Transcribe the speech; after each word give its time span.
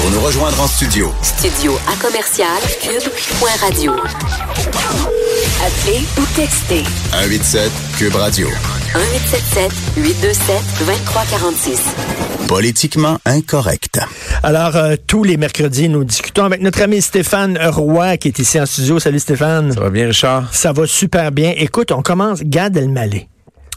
Pour 0.00 0.10
nous 0.12 0.20
rejoindre 0.20 0.58
en 0.60 0.66
studio. 0.66 1.12
Studio 1.22 1.74
à 1.86 1.94
commercial 2.02 2.58
cube.radio. 2.80 3.92
Appelez 5.62 6.00
ou 6.18 6.24
textez 6.34 6.84
187 7.10 7.70
Cube 7.98 8.14
Radio. 8.14 8.48
1877 8.94 9.72
827 9.96 10.56
2346. 10.86 11.80
Politiquement 12.48 13.18
incorrect. 13.26 14.00
Alors, 14.42 14.76
euh, 14.76 14.96
tous 15.06 15.22
les 15.22 15.36
mercredis, 15.36 15.88
nous 15.90 16.04
discutons 16.04 16.44
avec 16.44 16.62
notre 16.62 16.80
ami 16.80 17.02
Stéphane 17.02 17.58
Roy, 17.62 18.16
qui 18.16 18.28
est 18.28 18.38
ici 18.38 18.58
en 18.58 18.64
studio. 18.64 18.98
Salut 18.98 19.20
Stéphane. 19.20 19.72
Ça 19.72 19.80
va 19.80 19.90
bien, 19.90 20.06
Richard? 20.06 20.48
Ça 20.52 20.72
va 20.72 20.86
super 20.86 21.30
bien. 21.30 21.52
Écoute, 21.56 21.92
on 21.92 22.00
commence. 22.00 22.40
Gad 22.42 22.76
Elmaleh. 22.76 23.29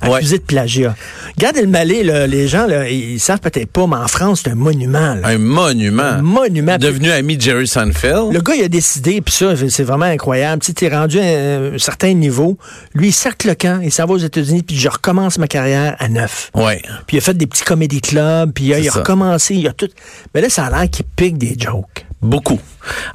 Accusé 0.04 0.38
de 0.38 0.44
plagiat. 0.44 0.96
Gad 1.38 1.58
Elmaleh, 1.58 2.04
là, 2.04 2.28
les 2.28 2.48
gens, 2.48 2.68
là, 2.68 2.90
ils 2.90 3.20
savent 3.20 3.40
peut-être 3.40 3.72
pas, 3.72 3.88
mais 3.88 3.96
en 3.96 4.08
France, 4.08 4.42
c'est 4.44 4.52
un 4.52 4.56
monument. 4.56 5.16
là. 5.16 5.28
Un 5.28 5.38
monument. 5.38 6.04
Un 6.04 6.22
monument. 6.22 6.78
Devenu 6.78 7.12
ami 7.12 7.38
de 7.38 7.42
Jerry 7.42 7.68
Seinfeld. 7.68 8.34
Le 8.34 8.42
gars, 8.42 8.56
il 8.56 8.64
a 8.64 8.68
décidé, 8.68 9.22
puis 9.22 9.34
ça, 9.34 9.54
c'est 9.70 9.84
vraiment 9.84 10.06
incroyable. 10.06 10.62
Tu 10.62 10.68
sais, 10.68 10.74
t'es 10.74 10.90
rendu 10.90 11.20
à 11.20 11.24
un, 11.24 11.78
certain 11.78 12.14
niveau. 12.14 12.58
Lui, 12.94 13.10
il 13.10 13.14
cercle 13.14 13.48
le 13.48 13.56
camp, 13.56 13.80
il 13.84 13.92
s'en 13.92 14.06
va 14.06 14.14
aux 14.14 14.18
États-Unis, 14.18 14.64
puis 14.64 14.78
je 14.78 14.90
recommence 14.90 15.38
ma 15.38 15.48
carrière 15.48 15.96
à 16.00 16.10
neuf. 16.10 16.52
Ouais. 16.56 16.82
Puis 17.08 17.18
il 17.18 17.20
a 17.20 17.22
fait 17.22 17.38
des 17.38 17.48
petits 17.48 17.64
comédie 17.64 18.02
clubs, 18.02 18.52
puis 18.54 18.66
il 18.66 18.74
a, 18.74 18.80
il 18.80 18.90
a 18.90 18.92
recommencé, 18.92 19.56
il 19.56 19.68
a 19.68 19.74
tout. 19.74 19.90
Mais 20.34 20.42
là, 20.42 20.50
ça 20.50 20.66
a 20.66 20.70
l'air 20.70 20.90
qu'il 20.90 21.06
pique 21.06 21.38
des 21.38 21.56
jokes. 21.60 22.06
Beaucoup. 22.24 22.60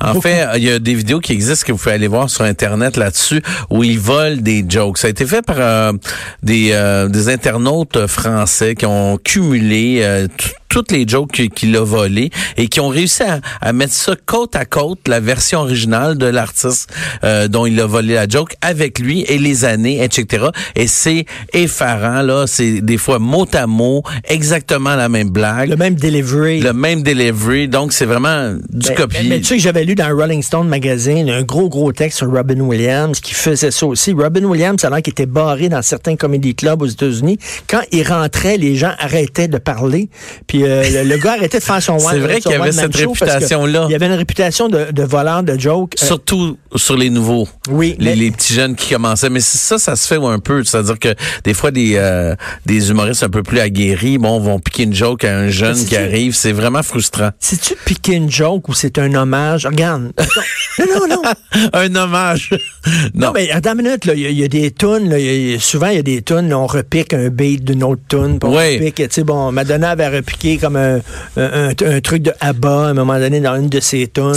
En 0.00 0.08
Beaucoup. 0.14 0.20
fait, 0.22 0.46
il 0.56 0.64
y 0.64 0.70
a 0.70 0.78
des 0.78 0.94
vidéos 0.94 1.20
qui 1.20 1.32
existent 1.32 1.66
que 1.66 1.72
vous 1.72 1.78
pouvez 1.78 1.94
aller 1.94 2.08
voir 2.08 2.28
sur 2.30 2.44
Internet 2.44 2.96
là-dessus 2.96 3.42
où 3.70 3.82
ils 3.82 3.98
volent 3.98 4.36
des 4.40 4.64
jokes. 4.68 4.98
Ça 4.98 5.08
a 5.08 5.10
été 5.10 5.26
fait 5.26 5.42
par 5.42 5.56
euh, 5.58 5.92
des, 6.42 6.70
euh, 6.72 7.08
des 7.08 7.28
internautes 7.28 8.06
français 8.06 8.74
qui 8.74 8.86
ont 8.86 9.18
cumulé 9.18 10.00
euh, 10.02 10.28
toutes 10.78 10.92
les 10.92 11.08
jokes 11.08 11.48
qu'il 11.56 11.74
a 11.76 11.82
volées 11.82 12.30
et 12.56 12.68
qui 12.68 12.78
ont 12.78 12.86
réussi 12.86 13.24
à, 13.24 13.40
à 13.60 13.72
mettre 13.72 13.92
ça 13.92 14.14
côte 14.26 14.54
à 14.54 14.64
côte, 14.64 15.08
la 15.08 15.18
version 15.18 15.58
originale 15.58 16.16
de 16.16 16.26
l'artiste 16.26 16.94
euh, 17.24 17.48
dont 17.48 17.66
il 17.66 17.80
a 17.80 17.86
volé 17.86 18.14
la 18.14 18.28
joke 18.28 18.54
avec 18.60 19.00
lui 19.00 19.22
et 19.22 19.38
les 19.38 19.64
années, 19.64 20.04
etc. 20.04 20.46
Et 20.76 20.86
c'est 20.86 21.24
effarant, 21.52 22.22
là. 22.22 22.44
C'est 22.46 22.80
des 22.80 22.96
fois 22.96 23.18
mot 23.18 23.44
à 23.54 23.66
mot, 23.66 24.04
exactement 24.22 24.94
la 24.94 25.08
même 25.08 25.30
blague. 25.30 25.68
Le 25.68 25.74
même 25.74 25.96
delivery. 25.96 26.60
Le 26.60 26.72
même 26.72 27.02
delivery, 27.02 27.66
donc 27.66 27.92
c'est 27.92 28.04
vraiment 28.04 28.52
du 28.70 28.90
Ben, 28.90 28.94
copier. 28.94 29.20
Mais, 29.24 29.28
mais 29.30 29.38
tu 29.40 29.46
sais 29.46 29.56
que 29.56 29.62
j'avais 29.62 29.84
lu 29.84 29.96
dans 29.96 30.16
Rolling 30.16 30.42
Stone 30.42 30.68
magazine 30.68 31.28
un 31.28 31.42
gros 31.42 31.68
gros 31.68 31.92
texte 31.92 32.18
sur 32.18 32.30
Robin 32.30 32.60
Williams 32.60 33.18
qui 33.18 33.34
faisait 33.34 33.72
ça 33.72 33.84
aussi. 33.84 34.12
Robin 34.12 34.44
Williams, 34.44 34.84
alors 34.84 35.02
qu'il 35.02 35.10
était 35.10 35.26
barré 35.26 35.68
dans 35.68 35.82
certains 35.82 36.14
comédie 36.14 36.54
clubs 36.54 36.80
aux 36.80 36.86
États-Unis, 36.86 37.38
quand 37.66 37.82
il 37.90 38.06
rentrait, 38.06 38.58
les 38.58 38.76
gens 38.76 38.92
arrêtaient 39.00 39.48
de 39.48 39.58
parler. 39.58 40.08
Puis 40.46 40.64
euh, 40.64 40.67
le, 40.68 41.04
le 41.08 41.16
gars 41.18 41.32
arrêtait 41.34 41.58
de 41.58 41.64
faire 41.64 41.82
son 41.82 41.94
one. 41.94 42.00
C'est 42.10 42.18
vrai 42.18 42.40
qu'il 42.40 42.50
y 42.50 42.54
avait 42.54 42.72
cette 42.72 42.94
réputation-là. 42.94 43.86
Il 43.88 43.92
y 43.92 43.94
avait 43.94 44.06
une 44.06 44.12
réputation 44.12 44.68
de, 44.68 44.90
de 44.92 45.02
voleur 45.02 45.42
de 45.42 45.58
jokes. 45.58 45.94
Euh, 46.02 46.06
Surtout 46.06 46.56
sur 46.76 46.96
les 46.96 47.10
nouveaux. 47.10 47.48
Oui, 47.70 47.96
Les, 47.98 48.10
mais- 48.10 48.16
les 48.16 48.30
petits 48.30 48.54
jeunes 48.54 48.74
qui 48.74 48.92
commençaient. 48.94 49.30
Mais 49.30 49.40
ça, 49.40 49.78
ça 49.78 49.96
se 49.96 50.06
fait 50.06 50.16
un 50.22 50.38
peu. 50.38 50.64
C'est-à-dire 50.64 50.98
que 50.98 51.14
des 51.44 51.54
fois, 51.54 51.70
des, 51.70 51.92
euh, 51.96 52.34
des 52.66 52.90
humoristes 52.90 53.22
un 53.22 53.28
peu 53.30 53.42
plus 53.42 53.60
aguerris, 53.60 54.18
bon, 54.18 54.38
vont 54.40 54.58
piquer 54.58 54.82
une 54.84 54.94
joke 54.94 55.24
à 55.24 55.36
un 55.36 55.48
jeune 55.48 55.82
qui 55.84 55.96
arrive. 55.96 56.34
C'est 56.34 56.52
vraiment 56.52 56.82
frustrant. 56.82 57.30
Si 57.38 57.58
tu 57.58 57.74
piqué 57.84 58.12
une 58.14 58.30
joke 58.30 58.68
ou 58.68 58.74
c'est 58.74 58.98
un 58.98 59.14
hommage, 59.14 59.66
regarde. 59.66 60.12
non, 60.78 61.06
non, 61.08 61.22
non. 61.22 61.22
un 61.72 61.94
hommage. 61.94 62.50
Non, 63.14 63.26
non. 63.28 63.32
mais 63.34 63.50
attends 63.50 63.72
une 63.74 63.82
minute, 63.82 64.06
là. 64.06 64.14
Il 64.14 64.20
y, 64.20 64.26
a- 64.26 64.30
il 64.30 64.38
y 64.38 64.44
a 64.44 64.48
des 64.48 64.70
tunes, 64.70 65.10
là. 65.10 65.18
y 65.18 65.54
a- 65.54 65.60
souvent, 65.60 65.88
il 65.88 65.96
y 65.96 65.98
a 65.98 66.02
des 66.02 66.22
tunes, 66.22 66.48
là, 66.48 66.58
on 66.58 66.66
repique 66.66 67.12
un 67.12 67.28
beat 67.28 67.62
d'une 67.62 67.84
autre 67.84 68.00
tune. 68.08 68.38
puis 68.38 68.48
On 68.48 68.56
Oui. 68.56 68.78
repique, 68.78 68.94
tu 68.94 69.06
sais, 69.10 69.24
bon, 69.24 69.52
Madonna 69.52 69.90
avait 69.90 70.08
repiqué 70.08 70.47
comme 70.56 70.76
un, 70.76 71.00
un, 71.36 71.70
un- 71.70 72.00
truc 72.00 72.22
de 72.22 72.32
ABBA 72.40 72.68
à 72.68 72.88
un 72.88 72.94
moment 72.94 73.18
donné 73.18 73.40
dans 73.40 73.56
une 73.56 73.68
de 73.68 73.80
ses 73.80 74.06
tunes. 74.06 74.32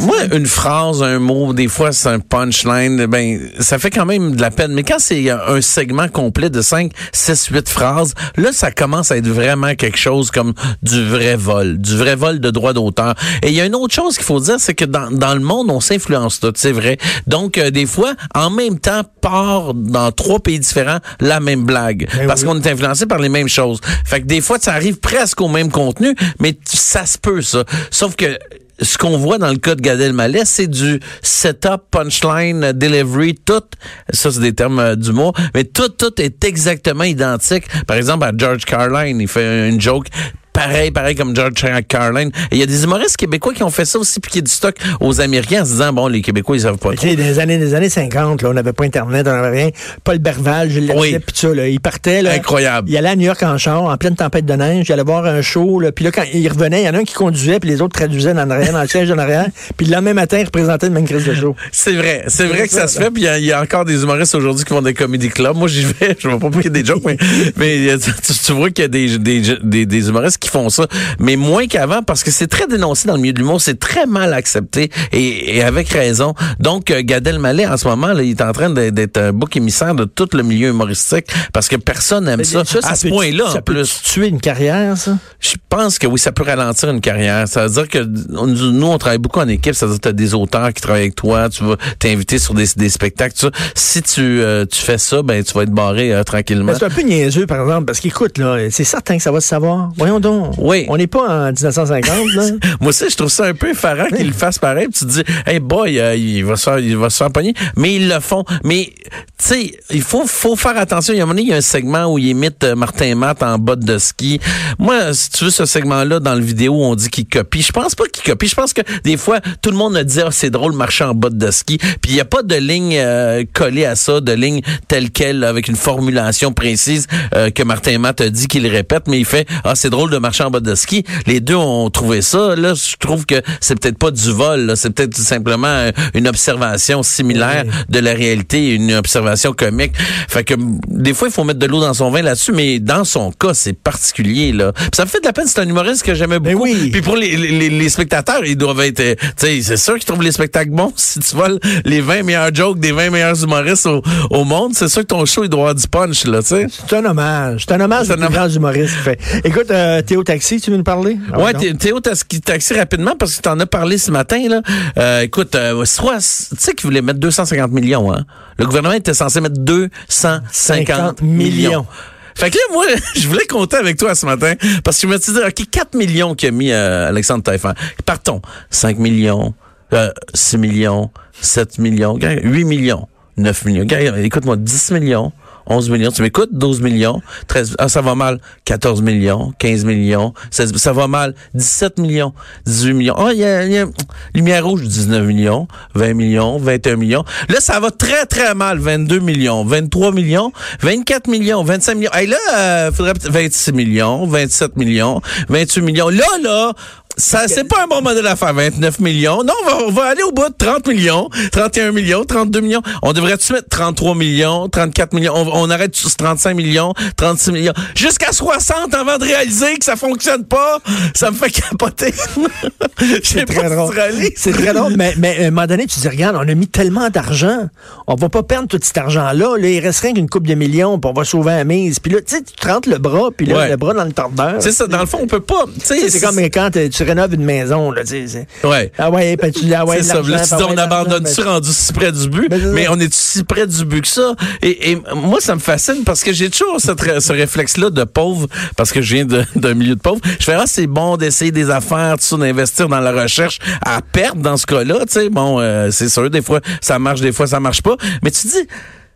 Moi, 0.00 0.16
une 0.32 0.46
phrase, 0.46 1.02
un 1.02 1.18
mot, 1.18 1.52
des 1.52 1.68
fois, 1.68 1.92
c'est 1.92 2.08
un 2.08 2.20
punchline, 2.20 3.06
ben, 3.06 3.38
ça 3.58 3.78
fait 3.78 3.90
quand 3.90 4.06
même 4.06 4.36
de 4.36 4.40
la 4.40 4.50
peine. 4.50 4.72
Mais 4.72 4.82
quand 4.84 4.98
c'est 4.98 5.28
un 5.30 5.60
segment 5.60 6.08
complet 6.08 6.48
de 6.48 6.62
5, 6.62 6.92
6, 7.12 7.46
8 7.52 7.68
phrases, 7.68 8.14
là, 8.36 8.52
ça 8.52 8.70
commence 8.70 9.10
à 9.12 9.16
être 9.16 9.28
vraiment 9.28 9.74
quelque 9.74 9.98
chose 9.98 10.30
comme 10.30 10.54
du 10.82 11.04
vrai 11.04 11.36
vol, 11.36 11.78
du 11.78 11.96
vrai 11.96 12.14
vol 12.16 12.40
de 12.40 12.50
droit 12.50 12.72
d'auteur. 12.72 13.14
Et 13.42 13.48
il 13.48 13.54
y 13.54 13.60
a 13.60 13.66
une 13.66 13.74
autre 13.74 13.94
chose 13.94 14.16
qu'il 14.16 14.24
faut 14.24 14.40
dire, 14.40 14.56
c'est 14.58 14.74
que 14.74 14.84
dans, 14.84 15.10
dans 15.10 15.34
le 15.34 15.40
monde, 15.40 15.70
on 15.70 15.80
s'influence 15.80 16.40
tout, 16.40 16.52
c'est 16.56 16.72
vrai. 16.72 16.98
Donc, 17.26 17.58
euh, 17.58 17.70
des 17.70 17.86
fois, 17.86 18.14
en 18.34 18.50
même 18.50 18.78
temps, 18.78 19.02
part 19.20 19.74
dans 19.74 20.10
trois 20.12 20.40
pays 20.40 20.58
différents 20.58 20.98
la 21.20 21.40
même 21.40 21.64
blague. 21.64 22.08
Ben 22.16 22.26
parce 22.26 22.42
oui. 22.42 22.48
qu'on 22.48 22.60
est 22.60 22.66
influencé 22.66 23.06
par 23.06 23.18
les 23.18 23.28
mêmes 23.28 23.48
choses. 23.48 23.80
Fait 24.04 24.20
que 24.20 24.26
des 24.26 24.40
fois, 24.40 24.58
ça 24.60 24.72
arrive 24.72 24.98
presque 24.98 25.40
au 25.42 25.48
même 25.48 25.70
contenu, 25.70 26.14
mais 26.40 26.56
ça 26.64 27.06
se 27.06 27.18
peut, 27.18 27.42
ça. 27.42 27.64
Sauf 27.90 28.16
que 28.16 28.38
ce 28.80 28.98
qu'on 28.98 29.16
voit 29.16 29.38
dans 29.38 29.50
le 29.50 29.58
cas 29.58 29.74
de 29.74 29.80
Gad 29.80 30.00
Elmaleh, 30.00 30.44
c'est 30.44 30.66
du 30.66 31.00
setup, 31.22 31.82
punchline, 31.90 32.72
delivery, 32.72 33.34
tout. 33.34 33.62
Ça, 34.10 34.30
c'est 34.30 34.40
des 34.40 34.54
termes 34.54 34.78
euh, 34.78 34.96
d'humour, 34.96 35.34
mais 35.54 35.64
tout, 35.64 35.88
tout 35.88 36.20
est 36.20 36.44
exactement 36.44 37.04
identique. 37.04 37.64
Par 37.86 37.96
exemple, 37.96 38.24
à 38.24 38.32
George 38.36 38.64
Carlin, 38.64 39.06
il 39.06 39.28
fait 39.28 39.68
une 39.68 39.80
joke 39.80 40.06
pareil, 40.52 40.90
pareil 40.90 41.14
comme 41.14 41.34
George 41.34 41.52
Carlin. 41.88 42.28
Il 42.50 42.58
y 42.58 42.62
a 42.62 42.66
des 42.66 42.84
humoristes 42.84 43.16
québécois 43.16 43.52
qui 43.54 43.62
ont 43.62 43.70
fait 43.70 43.84
ça 43.84 43.98
aussi, 43.98 44.20
piquer 44.20 44.42
du 44.42 44.50
stock 44.50 44.76
aux 45.00 45.20
Américains 45.20 45.62
en 45.62 45.64
se 45.64 45.70
disant, 45.72 45.92
bon, 45.92 46.08
les 46.08 46.22
Québécois, 46.22 46.56
ils 46.56 46.60
savent 46.62 46.78
pas 46.78 46.94
trop. 46.94 47.06
des 47.06 47.38
années, 47.38 47.58
des 47.58 47.74
années 47.74 47.88
50, 47.88 48.42
là, 48.42 48.50
on 48.50 48.54
n'avait 48.54 48.72
pas 48.72 48.84
Internet, 48.84 49.26
on 49.26 49.32
n'avait 49.32 49.62
rien. 49.62 49.70
Paul 50.04 50.18
Berval, 50.18 50.70
Gilles 50.70 50.92
Oui. 50.94 51.12
Lacette, 51.12 51.26
puis 51.26 51.36
ça, 51.36 51.54
là, 51.54 51.68
il 51.68 51.80
partait, 51.80 52.22
là. 52.22 52.32
Incroyable. 52.32 52.88
Il 52.90 52.96
allait 52.96 53.08
à 53.10 53.16
New 53.16 53.26
York 53.26 53.42
en 53.42 53.58
char, 53.58 53.82
en 53.82 53.96
pleine 53.96 54.16
tempête 54.16 54.44
de 54.46 54.54
neige, 54.54 54.86
il 54.88 54.92
allait 54.92 55.02
voir 55.02 55.24
un 55.24 55.42
show, 55.42 55.80
là, 55.80 55.92
puis 55.92 56.04
là, 56.04 56.10
quand 56.10 56.24
il 56.32 56.48
revenait, 56.48 56.82
il 56.82 56.86
y 56.86 56.88
en 56.88 56.94
a 56.94 56.98
un 56.98 57.04
qui 57.04 57.14
conduisait, 57.14 57.58
puis 57.60 57.70
les 57.70 57.80
autres 57.80 57.94
traduisaient 57.96 58.34
dans 58.34 58.44
le 58.46 58.86
siège 58.88 59.08
de 59.08 59.14
l'arrière, 59.14 59.46
puis 59.76 59.86
le 59.86 59.92
lendemain 59.92 60.14
matin, 60.14 60.38
il 60.38 60.44
représentait 60.44 60.86
le 60.86 60.92
même 60.92 61.06
crise 61.06 61.24
de 61.24 61.34
show. 61.34 61.56
C'est 61.72 61.92
vrai, 61.92 62.24
c'est 62.28 62.46
vrai 62.46 62.66
que 62.66 62.72
ça 62.72 62.82
ça, 62.82 62.88
se 62.88 62.98
fait. 62.98 63.10
Puis 63.10 63.22
il 63.22 63.26
y 63.26 63.28
a- 63.28 63.38
il 63.38 63.44
y, 63.44 63.52
a 63.52 63.60
encore 63.62 63.84
des 63.84 64.02
humoristes 64.02 64.34
aujourd'hui 64.34 64.64
qui 64.64 64.72
font 64.74 64.82
des 64.82 64.94
comédie 64.94 65.28
clubs. 65.28 65.56
Moi, 65.56 65.68
j'y 65.68 65.84
vais. 65.84 66.16
Je 66.18 66.28
vais 66.28 66.38
pas 66.38 66.50
piquer 66.50 66.70
des 66.70 66.84
jokes, 66.84 67.02
mais, 67.04 67.16
mais 67.56 67.88
euh, 67.90 67.98
tu, 68.26 68.32
tu 68.34 68.52
vois 68.52 68.70
qu'il 68.70 68.82
y 68.82 68.84
a 68.84 68.88
des, 68.88 69.18
des, 69.18 69.40
des, 69.62 69.86
des 69.86 70.08
humoristes 70.08 70.38
qui 70.42 70.48
font 70.48 70.68
ça, 70.68 70.86
mais 71.18 71.36
moins 71.36 71.66
qu'avant 71.66 72.02
parce 72.02 72.22
que 72.24 72.30
c'est 72.30 72.46
très 72.48 72.66
dénoncé 72.66 73.06
dans 73.08 73.14
le 73.14 73.20
milieu 73.20 73.32
de 73.32 73.38
l'humour. 73.38 73.60
C'est 73.60 73.78
très 73.78 74.06
mal 74.06 74.34
accepté 74.34 74.90
et, 75.12 75.56
et 75.56 75.62
avec 75.62 75.88
raison. 75.88 76.34
Donc, 76.58 76.90
euh, 76.90 77.02
Gad 77.02 77.26
Elmaleh, 77.26 77.66
en 77.66 77.76
ce 77.76 77.86
moment, 77.88 78.08
là, 78.08 78.22
il 78.22 78.30
est 78.30 78.40
en 78.42 78.52
train 78.52 78.70
d'être- 78.70 79.16
un 79.18 79.32
bouc 79.32 79.56
émissaire 79.56 79.94
de 79.94 80.04
tout 80.04 80.28
le 80.32 80.42
milieu 80.42 80.68
humoristique 80.70 81.26
parce 81.52 81.68
que 81.68 81.76
personne 81.76 82.24
n'aime 82.24 82.42
ça, 82.44 82.60
à 82.82 82.94
ce 82.96 83.08
point-là, 83.08 83.44
ça 83.52 83.58
en 83.58 83.62
peut 83.62 83.74
plus. 83.74 84.02
tuer 84.02 84.28
une 84.28 84.40
carrière, 84.40 84.96
ça? 84.96 85.16
Je 85.40 85.54
pense 85.68 85.98
que 85.98 86.06
oui, 86.06 86.18
ça 86.18 86.32
peut 86.32 86.42
ralentir 86.44 86.90
une 86.90 87.00
carrière. 87.00 87.46
Ça 87.46 87.66
veut 87.66 87.72
dire 87.72 87.88
que 87.88 87.98
nous, 87.98 88.86
on 88.86 88.98
travaille 88.98 89.18
beaucoup 89.18 89.40
en 89.40 89.48
équipe. 89.48 89.74
Ça 89.74 89.86
veut 89.86 89.92
dire 89.92 90.00
que 90.00 90.04
tu 90.04 90.08
as 90.08 90.12
des 90.12 90.34
auteurs 90.34 90.72
qui 90.72 90.80
travaillent 90.82 91.02
avec 91.02 91.14
toi. 91.14 91.48
Tu 91.48 91.62
vas 91.64 91.76
t'inviter 91.98 92.38
sur 92.38 92.54
des, 92.54 92.66
des 92.76 92.88
spectacles. 92.88 93.34
tout 93.38 93.46
ça. 93.46 93.50
Si 93.74 94.02
tu, 94.02 94.20
euh, 94.40 94.64
tu 94.66 94.80
fais 94.80 94.98
ça, 94.98 95.22
ben 95.22 95.42
tu 95.44 95.52
vas 95.54 95.62
être 95.62 95.70
barré 95.70 96.12
euh, 96.12 96.24
tranquillement. 96.24 96.72
C'est 96.78 96.84
un 96.84 96.90
peu 96.90 97.02
niaiseux, 97.02 97.46
par 97.46 97.60
exemple, 97.60 97.84
parce 97.86 98.00
qu'écoute, 98.00 98.38
là, 98.38 98.58
c'est 98.70 98.84
certain 98.84 99.16
que 99.16 99.22
ça 99.22 99.30
va 99.30 99.40
se 99.40 99.48
savoir. 99.48 99.90
Voyons 99.96 100.18
donc. 100.20 100.31
Oui. 100.58 100.86
On 100.88 100.96
n'est 100.96 101.06
pas 101.06 101.48
en 101.48 101.52
1950, 101.52 102.34
là. 102.34 102.42
Moi 102.80 102.90
aussi, 102.90 103.04
je 103.10 103.16
trouve 103.16 103.30
ça 103.30 103.46
un 103.46 103.54
peu 103.54 103.70
effarant 103.70 104.06
qu'ils 104.06 104.28
le 104.28 104.32
fassent 104.32 104.58
pareil. 104.58 104.88
Puis 104.88 105.00
tu 105.00 105.06
te 105.06 105.10
dis, 105.10 105.24
hey 105.46 105.60
boy, 105.60 105.98
euh, 105.98 106.14
il 106.14 106.44
va 106.44 106.56
se 106.56 106.64
faire, 106.64 106.78
il 106.78 106.96
va 106.96 107.10
se 107.10 107.16
faire 107.16 107.30
pogner. 107.30 107.54
Mais 107.76 107.94
ils 107.94 108.08
le 108.08 108.20
font. 108.20 108.44
Mais 108.64 108.92
tu 108.94 109.12
sais, 109.38 109.72
il 109.90 110.02
faut, 110.02 110.26
faut 110.26 110.56
faire 110.56 110.76
attention. 110.76 111.12
Il 111.12 111.18
y 111.18 111.20
a 111.20 111.24
un 111.24 111.26
moment 111.26 111.34
donné, 111.34 111.48
il 111.48 111.50
y 111.50 111.54
a 111.54 111.56
un 111.56 111.60
segment 111.60 112.12
où 112.12 112.18
il 112.18 112.26
imite 112.26 112.64
euh, 112.64 112.74
Martin 112.74 113.14
Matt 113.14 113.42
en 113.42 113.58
botte 113.58 113.80
de 113.80 113.98
ski. 113.98 114.40
Moi, 114.78 115.12
si 115.14 115.30
tu 115.30 115.44
veux 115.44 115.50
ce 115.50 115.64
segment-là 115.64 116.20
dans 116.20 116.34
le 116.34 116.42
vidéo 116.42 116.74
où 116.74 116.84
on 116.84 116.94
dit 116.94 117.08
qu'il 117.08 117.26
copie, 117.26 117.62
je 117.62 117.72
pense 117.72 117.94
pas 117.94 118.04
qu'il 118.06 118.24
copie. 118.24 118.48
Je 118.48 118.54
pense 118.54 118.72
que 118.72 118.82
des 119.04 119.16
fois, 119.16 119.40
tout 119.60 119.70
le 119.70 119.76
monde 119.76 119.96
a 119.96 120.04
dit, 120.04 120.20
ah, 120.20 120.28
c'est 120.30 120.50
drôle 120.50 120.72
marcher 120.72 121.04
en 121.04 121.14
botte 121.14 121.36
de 121.36 121.50
ski. 121.50 121.78
Puis 121.78 122.12
il 122.12 122.14
y 122.14 122.20
a 122.20 122.24
pas 122.24 122.42
de 122.42 122.54
ligne 122.54 122.96
euh, 122.98 123.44
collée 123.52 123.84
à 123.84 123.96
ça, 123.96 124.20
de 124.20 124.32
ligne 124.32 124.60
telle 124.88 125.10
quelle 125.10 125.44
avec 125.44 125.68
une 125.68 125.76
formulation 125.76 126.52
précise 126.52 127.06
euh, 127.34 127.50
que 127.50 127.62
Martin 127.62 127.98
Matt 127.98 128.20
a 128.20 128.30
dit 128.30 128.46
qu'il 128.46 128.66
répète, 128.66 129.08
mais 129.08 129.18
il 129.18 129.24
fait, 129.24 129.46
ah, 129.64 129.74
c'est 129.74 129.90
drôle 129.90 130.10
de 130.10 130.18
marcher 130.22 130.44
en 130.44 130.50
botte 130.50 130.62
de 130.64 130.74
ski. 130.74 131.04
Les 131.26 131.40
deux 131.40 131.54
ont 131.56 131.90
trouvé 131.90 132.22
ça. 132.22 132.56
Là, 132.56 132.72
je 132.74 132.96
trouve 132.98 133.26
que 133.26 133.34
c'est 133.60 133.78
peut-être 133.78 133.98
pas 133.98 134.10
du 134.10 134.30
vol. 134.32 134.72
C'est 134.76 134.90
peut-être 134.90 135.14
tout 135.14 135.22
simplement 135.22 135.66
euh, 135.68 135.90
une 136.14 136.26
observation 136.28 137.02
similaire 137.02 137.64
Oui. 137.66 137.72
de 137.88 137.98
la 137.98 138.14
réalité, 138.14 138.70
une 138.74 138.94
observation 138.94 139.52
comique. 139.52 139.92
Fait 140.28 140.44
que 140.44 140.54
des 140.88 141.12
fois, 141.14 141.28
il 141.28 141.34
faut 141.34 141.44
mettre 141.44 141.58
de 141.58 141.66
l'eau 141.66 141.80
dans 141.80 141.94
son 141.94 142.10
vin 142.10 142.22
là-dessus, 142.22 142.52
mais 142.52 142.78
dans 142.78 143.04
son 143.04 143.30
cas, 143.32 143.52
c'est 143.54 143.72
particulier. 143.74 144.52
là. 144.52 144.72
Puis 144.72 144.88
ça 144.94 145.04
me 145.04 145.10
fait 145.10 145.20
de 145.20 145.26
la 145.26 145.32
peine. 145.32 145.46
C'est 145.46 145.60
un 145.60 145.68
humoriste 145.68 146.02
que 146.02 146.14
j'aimais 146.14 146.38
Ben 146.40 146.52
beaucoup. 146.54 146.64
oui. 146.64 146.90
Puis 146.90 147.02
pour 147.02 147.16
les, 147.16 147.36
les, 147.36 147.68
les 147.68 147.88
spectateurs, 147.88 148.44
ils 148.44 148.56
doivent 148.56 148.80
être... 148.80 149.00
euh, 149.00 149.14
c'est 149.36 149.76
sûr 149.76 149.94
qu'ils 149.96 150.04
trouvent 150.04 150.22
les 150.22 150.32
spectacles 150.32 150.70
bons. 150.70 150.92
Si 151.02 151.18
tu 151.18 151.36
voles 151.36 151.58
les 151.84 152.00
20 152.00 152.22
meilleurs 152.22 152.54
jokes 152.54 152.78
des 152.78 152.92
20 152.92 153.10
meilleurs 153.10 153.42
humoristes 153.42 153.86
au, 153.86 154.02
au 154.30 154.44
monde, 154.44 154.72
c'est 154.74 154.88
sûr 154.88 155.02
que 155.02 155.06
ton 155.08 155.26
show, 155.26 155.42
il 155.44 155.50
doit 155.50 155.60
avoir 155.60 155.74
du 155.74 155.86
punch. 155.88 156.22
C'est 156.42 156.96
un 156.96 157.04
hommage. 157.04 157.64
C'est 157.66 157.74
un 157.74 157.80
hommage 157.80 158.06
C'est 158.06 158.12
aux 158.12 158.14
un 158.14 158.16
plus 158.18 158.26
hommage. 158.26 158.38
grands 158.38 158.48
humoristes 158.56 158.94
fait. 158.94 159.18
Écoute, 159.44 159.70
euh, 159.70 160.00
Théo 160.12 160.22
Taxi, 160.24 160.60
tu 160.60 160.70
veux 160.70 160.76
nous 160.76 160.82
parler? 160.84 161.16
Ah, 161.32 161.40
Ouais? 161.40 161.54
Thé- 161.54 161.74
Théo 161.74 161.98
Taxi, 162.00 162.74
rapidement 162.74 163.16
parce 163.18 163.34
que 163.36 163.40
tu 163.40 163.48
en 163.48 163.58
as 163.60 163.64
parlé 163.64 163.96
ce 163.96 164.10
matin. 164.10 164.46
Là. 164.46 164.60
Euh, 164.98 165.20
écoute, 165.22 165.54
euh, 165.54 165.86
soit, 165.86 166.18
tu 166.18 166.56
sais 166.58 166.74
qu'ils 166.74 166.84
voulaient 166.84 167.00
mettre 167.00 167.18
250 167.18 167.70
millions. 167.72 168.12
Hein? 168.12 168.26
Le 168.58 168.66
gouvernement 168.66 168.92
était 168.92 169.14
censé 169.14 169.40
mettre 169.40 169.56
250 169.58 170.52
50 170.52 171.22
millions. 171.22 171.44
millions. 171.70 171.86
Fait 172.34 172.50
que 172.50 172.56
là, 172.58 172.62
moi, 172.74 172.84
je 173.16 173.26
voulais 173.26 173.46
compter 173.46 173.76
avec 173.78 173.96
toi 173.96 174.14
ce 174.14 174.26
matin 174.26 174.52
parce 174.84 174.98
que 175.00 175.08
je 175.08 175.12
me 175.14 175.18
suis 175.18 175.32
dit, 175.32 175.38
OK, 175.38 175.70
4 175.70 175.94
millions 175.94 176.34
qu'a 176.34 176.50
mis 176.50 176.72
euh, 176.72 177.08
Alexandre 177.08 177.42
Taillefer. 177.42 177.70
Partons. 178.04 178.42
5 178.68 178.98
millions, 178.98 179.54
euh, 179.94 180.10
6 180.34 180.58
millions, 180.58 181.10
7 181.40 181.78
millions, 181.78 182.18
8 182.20 182.64
millions, 182.64 183.08
9 183.38 183.64
millions. 183.64 183.86
Écoute-moi, 184.18 184.56
10 184.58 184.90
millions. 184.90 185.32
11 185.66 185.90
millions. 185.90 186.10
Tu 186.10 186.22
m'écoutes? 186.22 186.50
12 186.52 186.80
millions. 186.80 187.20
13, 187.48 187.76
ah, 187.78 187.88
ça 187.88 188.00
va 188.00 188.14
mal. 188.14 188.40
14 188.64 189.02
millions. 189.02 189.52
15 189.58 189.84
millions. 189.84 190.34
16, 190.50 190.76
ça 190.76 190.92
va 190.92 191.06
mal. 191.06 191.34
17 191.54 191.98
millions. 191.98 192.32
18 192.66 192.94
millions. 192.94 193.14
Ah, 193.16 193.30
il 193.32 193.38
y 193.38 193.44
a, 193.44 193.64
y 193.64 193.78
a 193.78 193.86
lumière 194.34 194.64
rouge, 194.64 194.82
19 194.82 195.26
millions. 195.26 195.68
20 195.94 196.14
millions. 196.14 196.58
21 196.58 196.96
millions. 196.96 197.24
Là, 197.48 197.60
ça 197.60 197.80
va 197.80 197.90
très, 197.90 198.26
très 198.26 198.54
mal. 198.54 198.78
22 198.78 199.20
millions. 199.20 199.64
23 199.64 200.12
millions. 200.12 200.52
24 200.80 201.28
millions. 201.28 201.64
25 201.64 201.94
millions. 201.94 202.10
Hey, 202.12 202.26
là, 202.26 202.36
euh, 202.54 202.92
faudrait 202.92 203.14
peut-être 203.14 203.32
26 203.32 203.72
millions. 203.72 204.26
27 204.26 204.76
millions. 204.76 205.20
28 205.48 205.82
millions. 205.82 206.08
Là, 206.08 206.24
là, 206.42 206.72
ça, 207.16 207.46
c'est 207.46 207.64
pas 207.64 207.84
un 207.84 207.86
bon 207.86 208.00
modèle 208.02 208.26
à 208.26 208.36
faire, 208.36 208.54
29 208.54 208.98
millions. 209.00 209.44
Non, 209.44 209.52
on 209.62 209.66
va, 209.66 209.76
on 209.86 209.90
va 209.90 210.04
aller 210.04 210.22
au 210.22 210.32
bout 210.32 210.48
de 210.48 210.54
30 210.56 210.86
millions, 210.88 211.28
31 211.52 211.92
millions, 211.92 212.24
32 212.24 212.60
millions. 212.60 212.82
On 213.02 213.12
devrait-tu 213.12 213.52
mettre 213.52 213.68
33 213.68 214.14
millions, 214.14 214.68
34 214.68 215.12
millions? 215.14 215.32
On, 215.36 215.64
on 215.64 215.70
arrête 215.70 215.94
sur 215.94 216.14
35 216.14 216.54
millions, 216.56 216.94
36 217.16 217.52
millions. 217.52 217.72
Jusqu'à 217.94 218.32
60 218.32 218.94
avant 218.94 219.18
de 219.18 219.24
réaliser 219.24 219.76
que 219.78 219.84
ça 219.84 219.96
fonctionne 219.96 220.44
pas. 220.44 220.78
Ça 221.14 221.30
me 221.30 221.36
fait 221.36 221.50
capoter. 221.50 222.12
C'est 223.22 223.44
très 223.46 223.68
drôle. 223.68 223.94
C'est 224.36 224.52
très 224.52 224.72
drôle, 224.72 224.94
mais, 224.96 225.14
mais 225.18 225.44
à 225.44 225.46
un 225.48 225.50
moment 225.50 225.66
donné, 225.66 225.86
tu 225.86 225.98
dis, 226.00 226.08
regarde, 226.08 226.36
on 226.36 226.48
a 226.48 226.54
mis 226.54 226.68
tellement 226.68 227.08
d'argent. 227.10 227.68
On 228.06 228.14
va 228.14 228.28
pas 228.28 228.42
perdre 228.42 228.68
tout 228.68 228.78
cet 228.82 228.96
argent-là. 228.98 229.56
Là, 229.58 229.68
il 229.68 229.80
reste 229.80 230.00
rien 230.00 230.14
qu'une 230.14 230.28
coupe 230.28 230.46
de 230.46 230.54
millions, 230.54 230.98
puis 230.98 231.10
on 231.10 231.14
va 231.14 231.24
sauver 231.24 231.52
la 231.52 231.64
mise. 231.64 231.98
Puis 232.00 232.12
là, 232.12 232.20
tu 232.20 232.36
sais, 232.36 232.42
tu 232.42 232.52
te 232.54 232.66
rentres 232.68 232.88
le 232.88 232.98
bras, 232.98 233.30
puis 233.36 233.46
là, 233.46 233.56
Ouais. 233.56 233.68
le 233.68 233.76
bras 233.76 233.92
dans 233.94 234.04
le 234.04 234.12
tordeur. 234.12 234.54
C'est 234.60 234.72
ça, 234.72 234.86
dans 234.86 235.00
le 235.00 235.06
fond, 235.06 235.18
on 235.22 235.26
peut 235.26 235.40
pas. 235.40 235.64
C'est 235.82 236.20
comme 236.20 236.38
quand 236.50 236.70
tu 236.72 237.01
tu 237.02 237.08
rénoves 237.08 237.34
une 237.34 237.44
maison, 237.44 237.90
là, 237.90 238.04
tu 238.04 238.28
sais. 238.28 238.46
Ouais. 238.64 238.92
Ah 238.98 239.10
ouais, 239.10 239.36
puis 239.36 239.52
tu 239.52 239.64
dis, 239.64 239.74
ah 239.74 239.84
ouais, 239.84 239.98
c'est 239.98 240.08
ça. 240.08 240.22
Là, 240.22 240.40
tu 240.40 240.54
dis, 240.56 240.62
on 240.62 240.76
abandonne-tu 240.76 241.42
ben, 241.42 241.48
rendu 241.50 241.70
si 241.72 241.92
près 241.92 242.12
du 242.12 242.28
but? 242.28 242.48
Ben, 242.48 242.72
mais 242.72 242.86
on 242.88 242.98
est 243.00 243.12
si 243.12 243.44
près 243.44 243.66
du 243.66 243.84
but 243.84 244.02
que 244.02 244.08
ça? 244.08 244.34
Et, 244.62 244.92
et 244.92 245.02
moi, 245.14 245.40
ça 245.40 245.54
me 245.54 245.60
fascine 245.60 246.04
parce 246.04 246.22
que 246.22 246.32
j'ai 246.32 246.50
toujours 246.50 246.80
cette 246.80 247.00
ce 247.20 247.32
réflexe-là 247.32 247.90
de 247.90 248.04
pauvre, 248.04 248.46
parce 248.76 248.92
que 248.92 249.02
je 249.02 249.14
viens 249.14 249.24
d'un 249.56 249.74
milieu 249.74 249.94
de 249.96 250.00
pauvre. 250.00 250.20
Je 250.38 250.44
fais, 250.44 250.54
ah, 250.54 250.64
c'est 250.66 250.86
bon 250.86 251.16
d'essayer 251.16 251.50
des 251.52 251.70
affaires, 251.70 252.16
tout 252.18 252.24
ça, 252.24 252.36
d'investir 252.36 252.88
dans 252.88 253.00
la 253.00 253.12
recherche 253.12 253.58
à 253.84 254.00
perte 254.02 254.38
dans 254.38 254.56
ce 254.56 254.66
cas-là. 254.66 255.00
Tu 255.06 255.12
sais, 255.12 255.28
bon, 255.30 255.60
euh, 255.60 255.90
c'est 255.90 256.08
sûr, 256.08 256.30
des 256.30 256.42
fois, 256.42 256.60
ça 256.80 256.98
marche, 256.98 257.20
des 257.20 257.32
fois, 257.32 257.46
ça 257.46 257.60
marche 257.60 257.82
pas. 257.82 257.96
Mais 258.22 258.30
tu 258.30 258.46
dis, 258.46 258.66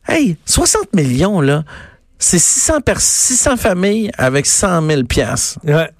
hey, 0.08 0.36
60 0.46 0.94
millions, 0.94 1.40
là, 1.40 1.62
c'est 2.18 2.38
600, 2.38 2.80
pers- 2.80 3.00
600 3.00 3.56
familles 3.56 4.10
avec 4.16 4.46
100 4.46 4.86
000 4.88 5.02
piastres. 5.04 5.58
Ouais. 5.64 5.90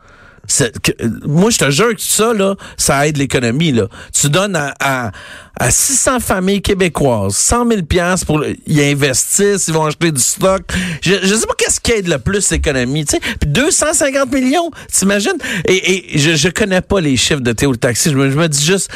Moi, 1.25 1.51
je 1.51 1.59
te 1.59 1.71
jure 1.71 1.95
que 1.95 2.01
ça, 2.01 2.33
là, 2.33 2.55
ça 2.77 3.07
aide 3.07 3.17
l'économie. 3.17 3.73
Là. 3.73 3.89
Tu 4.13 4.29
donnes 4.29 4.57
à, 4.57 4.75
à, 4.81 5.13
à 5.59 5.71
600 5.71 6.21
familles 6.21 6.63
québécoises 6.63 7.37
100 7.37 7.69
000 7.69 7.83
piastres 7.83 8.27
pour 8.27 8.45
ils 8.67 8.83
investissent, 8.83 9.69
ils 9.69 9.75
vont 9.75 9.87
acheter 9.87 10.13
du 10.13 10.21
stock. 10.21 10.63
Je, 11.03 11.15
je 11.23 11.35
sais 11.35 11.47
pas 11.47 11.55
qu'est-ce 11.57 11.81
qui 11.81 11.93
aide 11.93 12.09
le 12.09 12.19
plus 12.19 12.51
l'économie. 12.51 13.05
Puis 13.05 13.49
250 13.49 14.33
millions, 14.33 14.71
t'imagines? 14.93 15.39
Et, 15.67 16.15
et 16.15 16.19
je, 16.19 16.37
je 16.37 16.49
connais 16.49 16.81
pas 16.81 17.01
les 17.01 17.17
chiffres 17.17 17.41
de 17.41 17.53
Théo 17.53 17.73
le 17.73 17.79
taxi. 17.79 18.11
Je 18.11 18.17
me, 18.17 18.31
je 18.31 18.37
me 18.37 18.49
dis 18.49 18.65
juste 18.65 18.91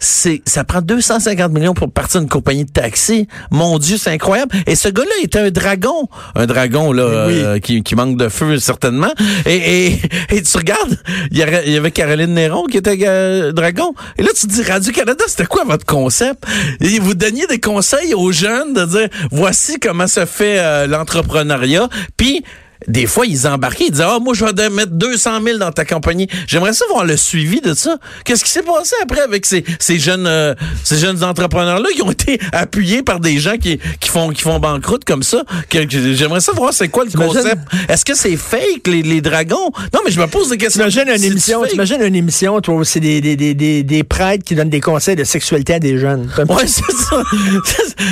c'est 0.00 0.42
ça 0.46 0.64
prend 0.64 0.80
250 0.80 1.52
millions 1.52 1.74
pour 1.74 1.90
partir 1.90 2.20
une 2.20 2.28
compagnie 2.28 2.64
de 2.64 2.70
taxi. 2.70 3.26
Mon 3.50 3.78
Dieu, 3.78 3.96
c'est 3.98 4.10
incroyable. 4.10 4.54
Et 4.66 4.76
ce 4.76 4.88
gars-là 4.88 5.10
était 5.22 5.40
un 5.40 5.50
dragon, 5.50 6.08
un 6.34 6.46
dragon 6.46 6.92
là 6.92 7.26
Oui. 7.26 7.34
euh, 7.34 7.58
qui, 7.58 7.82
qui 7.82 7.94
manque 7.96 8.16
de 8.16 8.28
feu 8.28 8.58
certainement. 8.58 9.12
Et, 9.46 9.86
et, 9.88 10.00
et 10.30 10.42
tu 10.42 10.56
regardes, 10.56 10.98
il 11.30 11.38
y, 11.38 11.42
avait, 11.42 11.62
il 11.66 11.72
y 11.72 11.76
avait 11.76 11.90
Caroline 11.90 12.34
Néron 12.34 12.64
qui 12.66 12.76
était 12.76 12.96
euh, 13.06 13.52
dragon. 13.52 13.94
Et 14.18 14.22
là 14.22 14.28
tu 14.38 14.46
te 14.46 14.52
dis 14.52 14.62
Radio 14.62 14.92
Canada, 14.92 15.24
c'était 15.26 15.46
quoi 15.46 15.64
votre 15.64 15.86
concept? 15.86 16.44
Et 16.80 16.98
vous 17.00 17.14
donniez 17.14 17.46
des 17.46 17.60
conseils 17.60 18.14
aux 18.14 18.30
jeunes 18.32 18.74
de 18.74 18.84
dire 18.84 19.08
voici 19.32 19.78
comment 19.80 20.06
se 20.06 20.24
fait 20.26 20.58
euh, 20.58 20.86
l'entrepreneuriat. 20.86 21.88
Puis 22.16 22.44
des 22.86 23.06
fois, 23.06 23.26
ils 23.26 23.46
embarquaient, 23.46 23.86
ils 23.86 23.90
disaient, 23.90 24.04
ah, 24.06 24.18
moi, 24.20 24.34
je 24.34 24.44
vais 24.44 24.70
mettre 24.70 24.92
200 24.92 25.42
000 25.44 25.58
dans 25.58 25.72
ta 25.72 25.84
compagnie. 25.84 26.28
J'aimerais 26.46 26.72
ça 26.72 26.84
voir 26.90 27.04
le 27.04 27.16
suivi 27.16 27.60
de 27.60 27.74
ça. 27.74 27.98
Qu'est-ce 28.24 28.44
qui 28.44 28.50
s'est 28.50 28.62
passé 28.62 28.94
après 29.02 29.20
avec 29.20 29.46
ces, 29.46 29.64
ces 29.80 29.98
jeunes, 29.98 30.26
euh, 30.26 30.54
ces 30.84 30.98
jeunes 30.98 31.24
entrepreneurs-là 31.24 31.88
qui 31.94 32.02
ont 32.02 32.10
été 32.12 32.38
appuyés 32.52 33.02
par 33.02 33.20
des 33.20 33.38
gens 33.38 33.56
qui, 33.56 33.78
qui 34.00 34.08
font, 34.08 34.30
qui 34.30 34.42
font 34.42 34.58
banqueroute 34.60 35.04
comme 35.04 35.22
ça? 35.22 35.42
J'aimerais 35.70 36.40
ça 36.40 36.52
voir 36.52 36.72
c'est 36.72 36.88
quoi 36.88 37.04
le 37.04 37.10
concept. 37.10 37.58
Est-ce 37.88 38.04
que 38.04 38.14
c'est 38.14 38.36
fake, 38.36 38.86
les, 38.86 39.02
les 39.02 39.20
dragons? 39.20 39.70
Non, 39.92 40.00
mais 40.04 40.10
je 40.10 40.20
me 40.20 40.26
pose 40.26 40.50
des 40.50 40.56
questions. 40.56 40.78
T'imagines 40.88 41.08
une 41.14 41.24
émission, 41.24 41.64
t'imagines 41.64 42.02
une 42.02 42.14
émission, 42.14 42.60
toi, 42.60 42.84
c'est 42.84 43.00
des, 43.00 43.20
des, 43.20 43.36
des, 43.36 43.54
des, 43.54 43.82
des 43.82 44.04
prêtres 44.04 44.44
qui 44.44 44.54
donnent 44.54 44.70
des 44.70 44.80
conseils 44.80 45.16
de 45.16 45.24
sexualité 45.24 45.74
à 45.74 45.78
des 45.80 45.98
jeunes. 45.98 46.30
Ouais, 46.48 46.66
c'est 46.66 46.92
ça. 46.92 47.22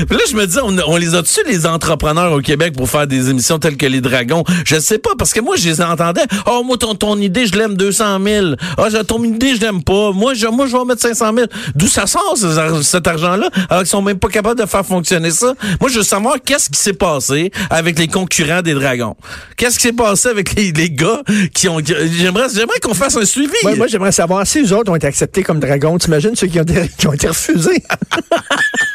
Puis 0.08 0.16
là, 0.16 0.24
je 0.28 0.34
me 0.36 0.46
dis, 0.46 0.58
on, 0.62 0.76
on 0.88 0.96
les 0.96 1.14
a-tu, 1.14 1.40
les 1.46 1.66
entrepreneurs 1.66 2.32
au 2.32 2.40
Québec, 2.40 2.74
pour 2.74 2.88
faire 2.88 3.06
des 3.06 3.30
émissions 3.30 3.58
telles 3.58 3.76
que 3.76 3.86
Les 3.86 4.00
Dragons? 4.00 4.44
Je 4.64 4.78
sais 4.78 4.98
pas, 4.98 5.10
parce 5.18 5.32
que 5.32 5.40
moi, 5.40 5.56
je 5.56 5.68
les 5.68 5.80
entendais. 5.80 6.22
Oh, 6.46 6.62
moi, 6.64 6.76
ton, 6.76 6.94
ton 6.94 7.18
idée, 7.20 7.46
je 7.46 7.52
l'aime 7.56 7.74
200 7.76 8.18
000. 8.24 8.46
Ah, 8.78 8.86
j'ai- 8.90 9.04
ton 9.04 9.22
idée, 9.24 9.54
je 9.56 9.60
l'aime 9.60 9.82
pas. 9.82 10.12
Moi, 10.12 10.34
je, 10.34 10.46
moi, 10.46 10.66
je 10.66 10.72
vais 10.72 10.78
en 10.78 10.84
mettre 10.84 11.02
500 11.02 11.32
000. 11.34 11.46
D'où 11.74 11.86
ça 11.88 12.06
sort, 12.06 12.36
cet 12.82 13.06
argent-là, 13.06 13.48
alors 13.68 13.82
qu'ils 13.82 13.88
sont 13.90 14.02
même 14.02 14.18
pas 14.18 14.28
capables 14.28 14.60
de 14.60 14.66
faire 14.66 14.84
fonctionner 14.84 15.30
ça? 15.30 15.54
Moi, 15.80 15.90
je 15.90 15.98
veux 15.98 16.02
savoir 16.04 16.36
qu'est-ce 16.44 16.70
qui 16.70 16.78
s'est 16.78 16.92
passé 16.92 17.50
avec 17.70 17.98
les 17.98 18.08
concurrents 18.08 18.62
des 18.62 18.74
Dragons. 18.74 19.16
Qu'est-ce 19.56 19.76
qui 19.76 19.82
s'est 19.88 19.92
passé 19.92 20.28
avec 20.28 20.54
les, 20.54 20.72
les 20.72 20.90
gars 20.90 21.22
qui 21.54 21.68
ont... 21.68 21.78
J'aimerais, 21.84 22.46
j'aimerais 22.54 22.80
qu'on 22.80 22.94
fasse 22.94 23.16
un 23.16 23.24
suivi. 23.24 23.52
Ouais, 23.64 23.74
moi, 23.76 23.86
j'aimerais 23.86 24.12
savoir 24.12 24.46
si 24.46 24.62
les 24.62 24.72
autres 24.72 24.90
ont 24.92 24.96
été 24.96 25.06
acceptés 25.06 25.42
comme 25.42 25.60
dragons. 25.60 25.98
T'imagines 25.98 26.34
ceux 26.36 26.46
qui 26.46 26.58
ont 26.58 26.62
été, 26.62 26.90
qui 26.98 27.06
ont 27.06 27.12
été 27.12 27.28
refusés? 27.28 27.82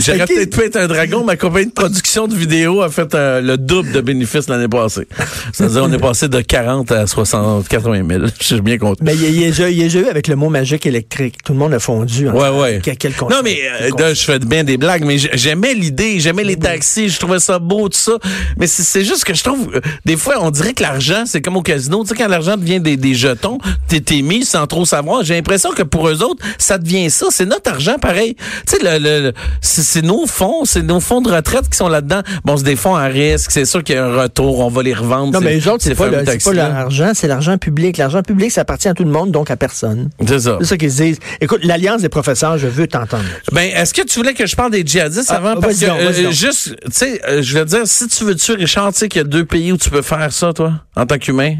J'aurais 0.00 0.26
peut-être 0.26 0.56
pu 0.56 0.64
être 0.64 0.76
un 0.76 0.86
dragon. 0.86 1.24
Ma 1.24 1.36
compagnie 1.36 1.66
de 1.66 1.72
production 1.72 2.26
de 2.28 2.34
vidéos 2.34 2.82
a 2.82 2.88
fait 2.90 3.14
euh, 3.14 3.40
le 3.40 3.56
double 3.56 3.92
de 3.92 4.00
bénéfices 4.00 4.48
l'année 4.48 4.68
passée. 4.68 5.06
C'est-à-dire, 5.52 5.84
on 5.84 5.92
est 5.92 5.98
passé 5.98 6.28
de 6.28 6.40
40 6.40 6.92
à 6.92 7.06
60, 7.06 7.68
80 7.68 8.02
000. 8.08 8.24
Je 8.40 8.44
suis 8.44 8.60
bien 8.60 8.78
content. 8.78 9.02
Mais 9.04 9.14
il 9.14 9.40
y 9.40 9.44
a- 9.44 9.48
déjà- 9.48 9.70
eu 9.70 10.06
avec 10.08 10.28
le 10.28 10.36
mot 10.36 10.48
magique 10.48 10.86
électrique. 10.86 11.36
Tout 11.44 11.52
le 11.52 11.58
monde 11.58 11.74
a 11.74 11.78
fondu. 11.78 12.28
en 12.28 12.32
Ouais, 12.34 12.48
ouais. 12.60 12.80
Quel, 12.82 12.96
quel 12.96 13.12
Non, 13.30 13.40
mais 13.42 13.58
euh, 14.00 14.14
je 14.14 14.22
fais 14.24 14.38
bien 14.38 14.64
des 14.64 14.76
blagues, 14.76 15.04
mais 15.04 15.18
j'aimais 15.18 15.74
l'idée, 15.74 16.18
j'aimais 16.20 16.44
les 16.44 16.56
taxis, 16.56 17.08
je 17.08 17.18
trouvais 17.18 17.38
ça 17.38 17.58
beau, 17.58 17.88
tout 17.88 17.98
ça. 17.98 18.12
Mais 18.58 18.66
c'est- 18.66 19.04
juste 19.04 19.24
que 19.24 19.34
je 19.34 19.42
trouve, 19.44 19.70
euh, 19.74 19.80
des 20.04 20.16
fois, 20.16 20.36
on 20.40 20.50
dirait 20.50 20.72
que 20.72 20.82
l'argent, 20.82 21.24
c'est 21.26 21.40
comme 21.42 21.56
au 21.56 21.62
casino. 21.62 22.02
Tu 22.02 22.08
sais, 22.10 22.14
quand 22.14 22.28
l'argent 22.28 22.56
devient 22.56 22.80
des, 22.80 22.96
des 22.96 23.14
jetons, 23.14 23.58
t'es 23.88 24.22
mis 24.22 24.44
sans 24.44 24.66
trop 24.66 24.84
savoir. 24.84 25.22
J'ai 25.24 25.34
l'impression 25.34 25.70
que 25.72 25.82
pour 25.82 26.08
eux 26.08 26.22
autres, 26.22 26.44
ça 26.58 26.78
devient 26.78 27.10
ça. 27.10 27.26
C'est 27.30 27.46
notre 27.46 27.70
argent, 27.70 27.96
pareil. 27.98 28.36
Tu 28.66 28.76
sais, 28.76 28.82
le- 28.82 28.98
le- 29.02 29.23
c'est 29.60 30.02
nos 30.02 30.26
fonds, 30.26 30.64
c'est 30.64 30.82
nos 30.82 31.00
fonds 31.00 31.20
de 31.20 31.30
retraite 31.30 31.68
qui 31.68 31.76
sont 31.76 31.88
là-dedans. 31.88 32.22
Bon, 32.44 32.56
c'est 32.56 32.64
des 32.64 32.76
fonds 32.76 32.94
à 32.96 33.04
risque, 33.04 33.50
c'est 33.50 33.64
sûr 33.64 33.82
qu'il 33.82 33.96
y 33.96 33.98
a 33.98 34.06
un 34.06 34.22
retour, 34.22 34.60
on 34.60 34.68
va 34.68 34.82
les 34.82 34.94
revendre. 34.94 35.32
Non, 35.32 35.40
mais 35.40 35.54
les 35.54 35.68
autres, 35.68 35.82
c'est 35.82 35.90
ces 35.90 35.94
pas, 35.94 36.52
l'argent, 36.52 37.12
c'est 37.14 37.28
l'argent 37.28 37.58
public. 37.58 37.96
L'argent 37.96 38.22
public, 38.22 38.50
ça 38.50 38.62
appartient 38.62 38.88
à 38.88 38.94
tout 38.94 39.04
le 39.04 39.10
monde, 39.10 39.30
donc 39.30 39.50
à 39.50 39.56
personne. 39.56 40.10
C'est 40.26 40.40
ça. 40.40 40.58
C'est 40.60 40.66
ça 40.66 40.76
qu'ils 40.76 40.92
se 40.92 41.02
disent. 41.02 41.18
Écoute, 41.40 41.60
l'Alliance 41.64 42.02
des 42.02 42.08
professeurs, 42.08 42.58
je 42.58 42.66
veux 42.66 42.86
t'entendre. 42.86 43.24
Ben, 43.52 43.70
est-ce 43.74 43.94
que 43.94 44.02
tu 44.02 44.18
voulais 44.18 44.34
que 44.34 44.46
je 44.46 44.56
parle 44.56 44.70
des 44.70 44.84
djihadistes 44.84 45.30
Ah, 45.30 45.36
avant? 45.36 45.60
Parce 45.60 45.78
que, 45.78 45.86
donc, 45.86 45.98
euh, 46.00 46.30
juste, 46.30 46.76
tu 46.84 46.90
sais, 46.92 47.20
euh, 47.28 47.42
je 47.42 47.58
veux 47.58 47.64
dire, 47.64 47.82
si 47.84 48.08
tu 48.08 48.24
veux 48.24 48.34
tuer 48.34 48.54
Richard, 48.54 48.92
tu 48.92 48.98
sais 49.00 49.08
qu'il 49.08 49.20
y 49.20 49.24
a 49.24 49.28
deux 49.28 49.44
pays 49.44 49.72
où 49.72 49.76
tu 49.76 49.90
peux 49.90 50.02
faire 50.02 50.32
ça, 50.32 50.52
toi, 50.52 50.72
en 50.96 51.06
tant 51.06 51.18
qu'humain? 51.18 51.56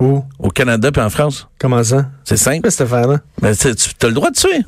Où? 0.00 0.22
Au 0.38 0.48
Canada 0.50 0.90
puis 0.90 1.02
en 1.02 1.10
France. 1.10 1.46
Comment 1.58 1.82
ça? 1.84 2.06
C'est 2.24 2.36
simple. 2.36 2.62
Quoi 2.62 2.70
cette 2.70 2.82
affaire-là? 2.82 3.18
Ben, 3.40 3.54
tu 3.54 3.68
as 3.68 4.08
le 4.08 4.14
droit 4.14 4.30
de 4.30 4.36
tuer. 4.36 4.64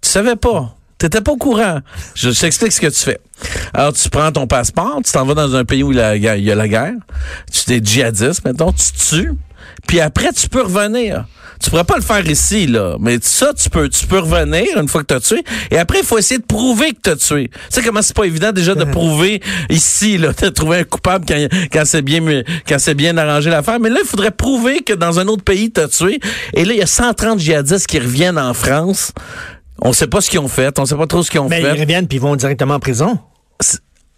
Tu 0.00 0.08
savais 0.08 0.36
pas. 0.36 0.74
T'étais 1.02 1.20
pas 1.20 1.32
au 1.32 1.36
courant. 1.36 1.80
Je 2.14 2.30
t'explique 2.30 2.70
ce 2.70 2.80
que 2.80 2.86
tu 2.86 3.00
fais. 3.00 3.18
Alors, 3.74 3.92
tu 3.92 4.08
prends 4.08 4.30
ton 4.30 4.46
passeport, 4.46 5.00
tu 5.04 5.10
t'en 5.10 5.24
vas 5.24 5.34
dans 5.34 5.56
un 5.56 5.64
pays 5.64 5.82
où 5.82 5.90
il 5.90 5.98
y 5.98 6.00
a 6.00 6.54
la 6.54 6.68
guerre. 6.68 6.94
Tu 7.52 7.64
t'es 7.64 7.80
djihadiste, 7.82 8.44
mettons, 8.44 8.70
tu 8.70 8.92
tues. 8.92 9.32
Puis 9.88 9.98
après, 9.98 10.32
tu 10.32 10.48
peux 10.48 10.62
revenir. 10.62 11.24
Tu 11.60 11.70
pourrais 11.70 11.82
pas 11.82 11.96
le 11.96 12.02
faire 12.02 12.24
ici, 12.24 12.68
là. 12.68 12.98
Mais 13.00 13.18
ça, 13.20 13.52
tu 13.52 13.68
peux, 13.68 13.88
tu 13.88 14.06
peux 14.06 14.20
revenir 14.20 14.78
une 14.78 14.86
fois 14.86 15.02
que 15.02 15.08
tu 15.08 15.14
as 15.14 15.20
tué. 15.20 15.42
Et 15.72 15.78
après, 15.78 15.98
il 15.98 16.04
faut 16.04 16.18
essayer 16.18 16.38
de 16.38 16.46
prouver 16.46 16.92
que 16.92 17.00
tu 17.02 17.10
as 17.10 17.16
tué. 17.16 17.48
Tu 17.48 17.58
sais 17.70 17.82
comment 17.82 18.00
c'est 18.00 18.14
pas 18.14 18.26
évident 18.26 18.52
déjà 18.52 18.76
de 18.76 18.84
prouver 18.92 19.42
ici, 19.70 20.18
là, 20.18 20.32
de 20.32 20.50
trouver 20.50 20.78
un 20.78 20.84
coupable 20.84 21.24
quand, 21.26 21.48
quand 21.72 21.82
c'est 21.84 22.02
bien, 22.02 22.20
quand 22.68 22.78
c'est 22.78 22.94
bien 22.94 23.16
arrangé 23.16 23.50
l'affaire. 23.50 23.80
Mais 23.80 23.90
là, 23.90 23.98
il 24.04 24.06
faudrait 24.06 24.30
prouver 24.30 24.82
que 24.82 24.92
dans 24.92 25.18
un 25.18 25.26
autre 25.26 25.42
pays, 25.42 25.72
tu 25.72 25.80
as 25.80 25.88
tué. 25.88 26.20
Et 26.54 26.64
là, 26.64 26.74
il 26.74 26.78
y 26.78 26.82
a 26.82 26.86
130 26.86 27.40
djihadistes 27.40 27.88
qui 27.88 27.98
reviennent 27.98 28.38
en 28.38 28.54
France. 28.54 29.12
On 29.84 29.92
sait 29.92 30.06
pas 30.06 30.20
ce 30.20 30.30
qu'ils 30.30 30.38
ont 30.40 30.48
fait. 30.48 30.78
On 30.78 30.86
sait 30.86 30.94
pas 30.96 31.06
trop 31.06 31.22
ce 31.22 31.30
qu'ils 31.30 31.40
ont 31.40 31.48
Mais 31.48 31.60
fait 31.60 31.74
ils 31.76 31.80
reviennent 31.80 32.06
puis 32.06 32.18
ils 32.18 32.20
vont 32.22 32.36
directement 32.36 32.74
en 32.74 32.80
prison. 32.80 33.18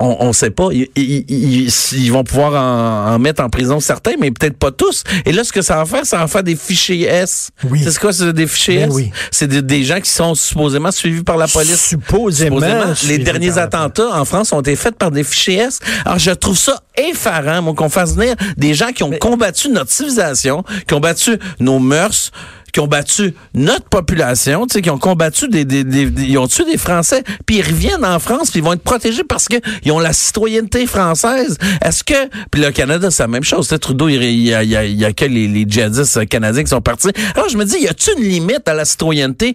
On, 0.00 0.16
on 0.20 0.32
sait 0.32 0.50
pas. 0.50 0.68
Ils, 0.72 0.88
ils- 0.96 1.24
ils- 1.28 1.72
ils 1.92 2.10
vont 2.12 2.24
pouvoir 2.24 2.52
en, 2.60 3.14
en 3.14 3.18
mettre 3.20 3.42
en 3.42 3.48
prison 3.48 3.78
certains, 3.78 4.14
mais 4.20 4.32
peut-être 4.32 4.58
pas 4.58 4.72
tous. 4.72 5.04
Et 5.24 5.30
là, 5.32 5.44
ce 5.44 5.52
que 5.52 5.62
ça 5.62 5.76
va 5.76 5.84
faire, 5.84 6.04
ça 6.04 6.18
va 6.18 6.26
faire 6.26 6.42
des 6.42 6.56
fichiers 6.56 7.04
S. 7.06 7.50
Oui. 7.70 7.80
C'est 7.82 7.96
quoi, 8.00 8.12
c'est 8.12 8.32
des 8.32 8.48
fichiers 8.48 8.78
Ben 8.80 8.88
S? 8.90 8.94
oui. 8.94 9.10
C'est 9.30 9.46
des, 9.46 9.62
des 9.62 9.84
gens 9.84 10.00
qui 10.00 10.10
sont 10.10 10.34
supposément 10.34 10.90
suivis 10.90 11.22
par 11.22 11.36
la 11.36 11.46
police. 11.46 11.80
Supposément. 11.80 12.58
Les 12.58 12.94
suivi 12.96 13.24
derniers 13.24 13.56
attentats 13.56 14.18
en 14.20 14.24
France 14.24 14.52
ont 14.52 14.60
été 14.60 14.74
faits 14.74 14.96
par 14.98 15.12
des 15.12 15.22
fichiers 15.22 15.58
S. 15.58 15.78
Alors, 16.04 16.18
je 16.18 16.32
trouve 16.32 16.58
ça 16.58 16.82
effarant, 16.96 17.72
qu'on 17.74 17.88
fasse 17.88 18.16
venir 18.16 18.34
des 18.56 18.74
gens 18.74 18.90
qui 18.92 19.04
ont 19.04 19.12
combattu 19.12 19.68
notre 19.68 19.92
civilisation, 19.92 20.64
qui 20.88 20.94
ont 20.94 21.00
battu 21.00 21.38
nos 21.60 21.78
mœurs, 21.78 22.32
qui 22.74 22.80
ont 22.80 22.86
battu 22.88 23.34
notre 23.54 23.84
population, 23.84 24.66
tu 24.66 24.74
sais, 24.74 24.82
qui 24.82 24.90
ont 24.90 24.98
combattu 24.98 25.48
des, 25.48 25.64
des, 25.64 25.84
des- 25.84 26.10
des- 26.10 26.24
ils 26.24 26.36
ont 26.38 26.48
tué 26.48 26.64
des 26.64 26.76
Français, 26.76 27.22
puis 27.46 27.58
ils 27.58 27.62
reviennent 27.62 28.04
en 28.04 28.18
France, 28.18 28.50
puis 28.50 28.58
ils 28.60 28.64
vont 28.64 28.72
être 28.74 28.82
protégés 28.82 29.22
parce 29.24 29.46
que 29.48 29.56
ils 29.84 29.92
ont 29.92 30.00
la 30.00 30.12
citoyenneté 30.12 30.86
française. 30.86 31.56
Est-ce 31.82 32.02
que, 32.04 32.14
puis 32.50 32.60
le 32.60 32.72
Canada, 32.72 33.10
c'est 33.12 33.22
la 33.22 33.28
même 33.28 33.44
chose. 33.44 33.68
Trudeau, 33.80 34.08
il, 34.08 34.16
y 34.40 34.52
a, 34.52 34.62
il 34.64 34.68
y 34.70 34.76
a, 34.76 34.84
il 34.84 34.96
y 34.96 35.04
a 35.04 35.12
que 35.12 35.24
les, 35.24 35.46
les 35.46 35.64
djihadistes 35.68 36.26
canadiens 36.28 36.64
qui 36.64 36.70
sont 36.70 36.80
partis. 36.80 37.08
Alors 37.36 37.48
je 37.48 37.56
me 37.56 37.64
dis, 37.64 37.78
y 37.78 37.86
a-tu 37.88 38.10
une 38.18 38.24
limite 38.24 38.68
à 38.68 38.74
la 38.74 38.84
citoyenneté? 38.84 39.54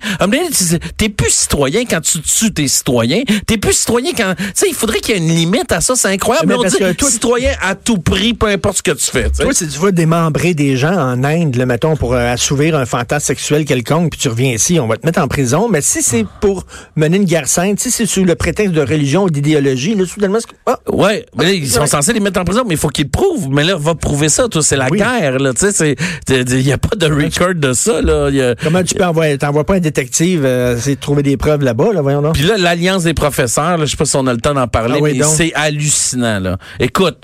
T'es 0.97 1.09
plus 1.09 1.29
citoyen 1.31 1.83
quand 1.89 2.01
tu 2.01 2.21
tues 2.21 2.53
tes 2.53 2.67
citoyens. 2.67 3.23
T'es 3.45 3.57
plus 3.57 3.73
citoyen 3.73 4.11
quand, 4.15 4.33
tu 4.37 4.43
sais, 4.55 4.67
il 4.69 4.75
faudrait 4.75 4.99
qu'il 4.99 5.15
y 5.15 5.17
ait 5.17 5.21
une 5.21 5.35
limite 5.35 5.71
à 5.71 5.81
ça. 5.81 5.95
C'est 5.95 6.07
incroyable. 6.07 6.47
Mais 6.47 6.53
Mais 6.53 6.59
on 6.65 6.69
dit 6.69 6.77
que 6.77 6.91
toi- 6.93 7.09
citoyen 7.09 7.51
à 7.61 7.75
tout 7.75 7.97
prix, 7.97 8.33
peu 8.33 8.47
importe 8.47 8.77
ce 8.77 8.83
que 8.83 8.91
tu 8.91 9.05
fais. 9.11 9.29
Toi, 9.29 9.53
si 9.53 9.67
tu 9.67 9.77
vas 9.79 9.91
démembrer 9.91 10.53
des 10.53 10.77
gens 10.77 10.93
en 10.95 11.23
Inde, 11.23 11.55
le 11.55 11.65
mettons, 11.65 11.95
pour 11.95 12.13
euh, 12.13 12.31
assouvir 12.33 12.77
un 12.77 12.85
sexuel 13.17 13.65
quelconque, 13.65 14.11
puis 14.11 14.19
tu 14.19 14.27
reviens 14.29 14.51
ici, 14.53 14.79
on 14.79 14.85
va 14.85 14.97
te 14.97 15.05
mettre 15.07 15.19
en 15.19 15.27
prison. 15.27 15.67
Mais 15.69 15.81
si 15.81 16.03
c'est 16.03 16.25
pour 16.41 16.65
mener 16.95 17.17
une 17.17 17.23
guerre 17.25 17.47
sainte, 17.47 17.79
si 17.79 17.89
c'est 17.89 18.05
sous 18.05 18.23
le 18.25 18.35
prétexte 18.35 18.73
de 18.75 18.81
religion 18.81 19.23
ou 19.23 19.29
d'idéologie, 19.31 19.95
là, 19.95 20.05
soudainement, 20.05 20.39
c'est- 20.39 20.55
ah, 20.67 20.77
Ouais, 20.91 21.25
mais 21.35 21.45
là, 21.45 21.51
ils 21.53 21.67
sont 21.69 21.85
censés 21.87 22.13
les 22.13 22.19
mettre 22.19 22.39
en 22.39 22.43
prison, 22.45 22.63
mais 22.67 22.75
il 22.75 22.77
faut 22.77 22.89
qu'ils 22.89 23.05
le 23.05 23.09
prouvent. 23.09 23.49
Mais 23.49 23.63
là, 23.63 23.75
va 23.77 23.95
prouver 23.95 24.29
ça, 24.29 24.47
toi, 24.47 24.61
c'est 24.61 24.75
la 24.75 24.89
Oui. 24.91 24.99
guerre, 24.99 25.39
là, 25.39 25.53
tu 25.53 25.71
sais, 25.71 25.71
c'est, 25.71 25.95
il 26.51 26.61
y 26.67 26.71
a 26.73 26.77
pas 26.77 26.95
de 26.95 27.05
record 27.07 27.55
de 27.55 27.73
ça, 27.73 28.01
là. 28.01 28.29
Y 28.29 28.41
a- 28.41 28.55
comment 28.61 28.83
tu 28.83 28.93
peux 28.93 29.05
envoyer, 29.05 29.37
t'envoies 29.37 29.63
pas 29.65 29.75
un 29.75 29.79
détective, 29.79 30.41
euh, 30.43 30.75
essayer 30.77 30.95
de 30.97 31.01
trouver 31.01 31.23
des 31.23 31.37
preuves 31.37 31.63
là-bas, 31.63 31.93
là, 31.93 32.01
voyons 32.01 32.21
donc. 32.21 32.33
Puis 32.33 32.43
là, 32.43 32.57
l'Alliance 32.57 33.03
des 33.03 33.13
professeurs, 33.13 33.77
là, 33.77 33.85
je 33.85 33.91
sais 33.91 33.97
pas 33.97 34.05
si 34.05 34.15
on 34.17 34.27
a 34.27 34.33
le 34.33 34.41
temps 34.41 34.53
d'en 34.53 34.67
parler, 34.67 34.95
Ah 34.97 35.03
oui, 35.03 35.17
mais 35.17 35.23
c'est 35.23 35.53
hallucinant, 35.55 36.39
là. 36.39 36.57
Écoute, 36.79 37.17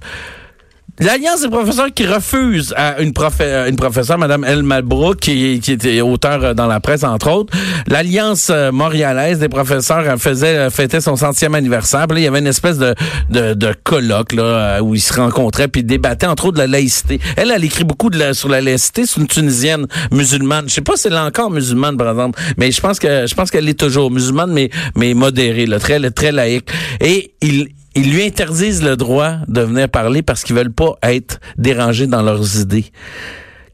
L'Alliance 0.99 1.41
des 1.41 1.49
professeurs 1.49 1.93
qui 1.93 2.05
refuse 2.07 2.73
à 2.77 3.01
une, 3.01 3.11
euh, 3.41 3.67
une 3.67 3.75
professeure, 3.75 4.17
Mme 4.17 4.45
El 4.45 4.63
Malbrook, 4.63 5.17
qui, 5.17 5.59
était 5.67 5.99
auteur 5.99 6.41
euh, 6.41 6.53
dans 6.53 6.67
la 6.67 6.79
presse, 6.79 7.03
entre 7.03 7.29
autres. 7.31 7.53
L'Alliance 7.87 8.47
euh, 8.49 8.71
montréalaise 8.71 9.39
des 9.39 9.49
professeurs 9.49 10.05
faisait 10.17 10.69
fêtait 10.69 11.01
son 11.01 11.17
centième 11.17 11.53
anniversaire. 11.53 12.07
Puis 12.07 12.15
là, 12.15 12.21
il 12.21 12.23
y 12.23 12.27
avait 12.27 12.39
une 12.39 12.47
espèce 12.47 12.77
de, 12.77 12.95
de, 13.29 13.53
de 13.53 13.75
colloque 13.83 14.31
là, 14.31 14.81
où 14.81 14.95
ils 14.95 15.01
se 15.01 15.13
rencontraient 15.13 15.67
puis 15.67 15.83
débattaient, 15.83 16.27
entre 16.27 16.45
autres, 16.45 16.55
de 16.55 16.59
la 16.59 16.67
laïcité. 16.67 17.19
Elle, 17.35 17.51
elle 17.51 17.65
écrit 17.65 17.83
beaucoup 17.83 18.09
de 18.09 18.17
la- 18.17 18.33
sur 18.33 18.47
la 18.47 18.61
laïcité. 18.61 19.05
C'est 19.05 19.19
une 19.19 19.27
Tunisienne 19.27 19.87
musulmane. 20.13 20.69
Je 20.69 20.75
sais 20.75 20.81
pas 20.81 20.95
si 20.95 21.07
elle 21.07 21.13
est 21.13 21.19
encore 21.19 21.51
musulmane, 21.51 21.97
par 21.97 22.09
exemple, 22.09 22.39
mais 22.57 22.71
je 22.71 22.79
pense 22.79 22.99
que 22.99 23.27
je 23.27 23.35
pense 23.35 23.51
qu'elle 23.51 23.67
est 23.67 23.77
toujours 23.77 24.11
musulmane, 24.11 24.53
mais, 24.53 24.69
mais 24.95 25.13
modérée, 25.13 25.65
là, 25.65 25.77
très, 25.77 26.09
très 26.11 26.31
laïque. 26.31 26.69
Et 27.01 27.33
il 27.41 27.67
ils 27.95 28.11
lui 28.11 28.23
interdisent 28.25 28.83
le 28.83 28.95
droit 28.97 29.35
de 29.47 29.61
venir 29.61 29.89
parler 29.89 30.21
parce 30.21 30.43
qu'ils 30.43 30.55
veulent 30.55 30.73
pas 30.73 30.95
être 31.03 31.39
dérangés 31.57 32.07
dans 32.07 32.21
leurs 32.21 32.59
idées. 32.59 32.85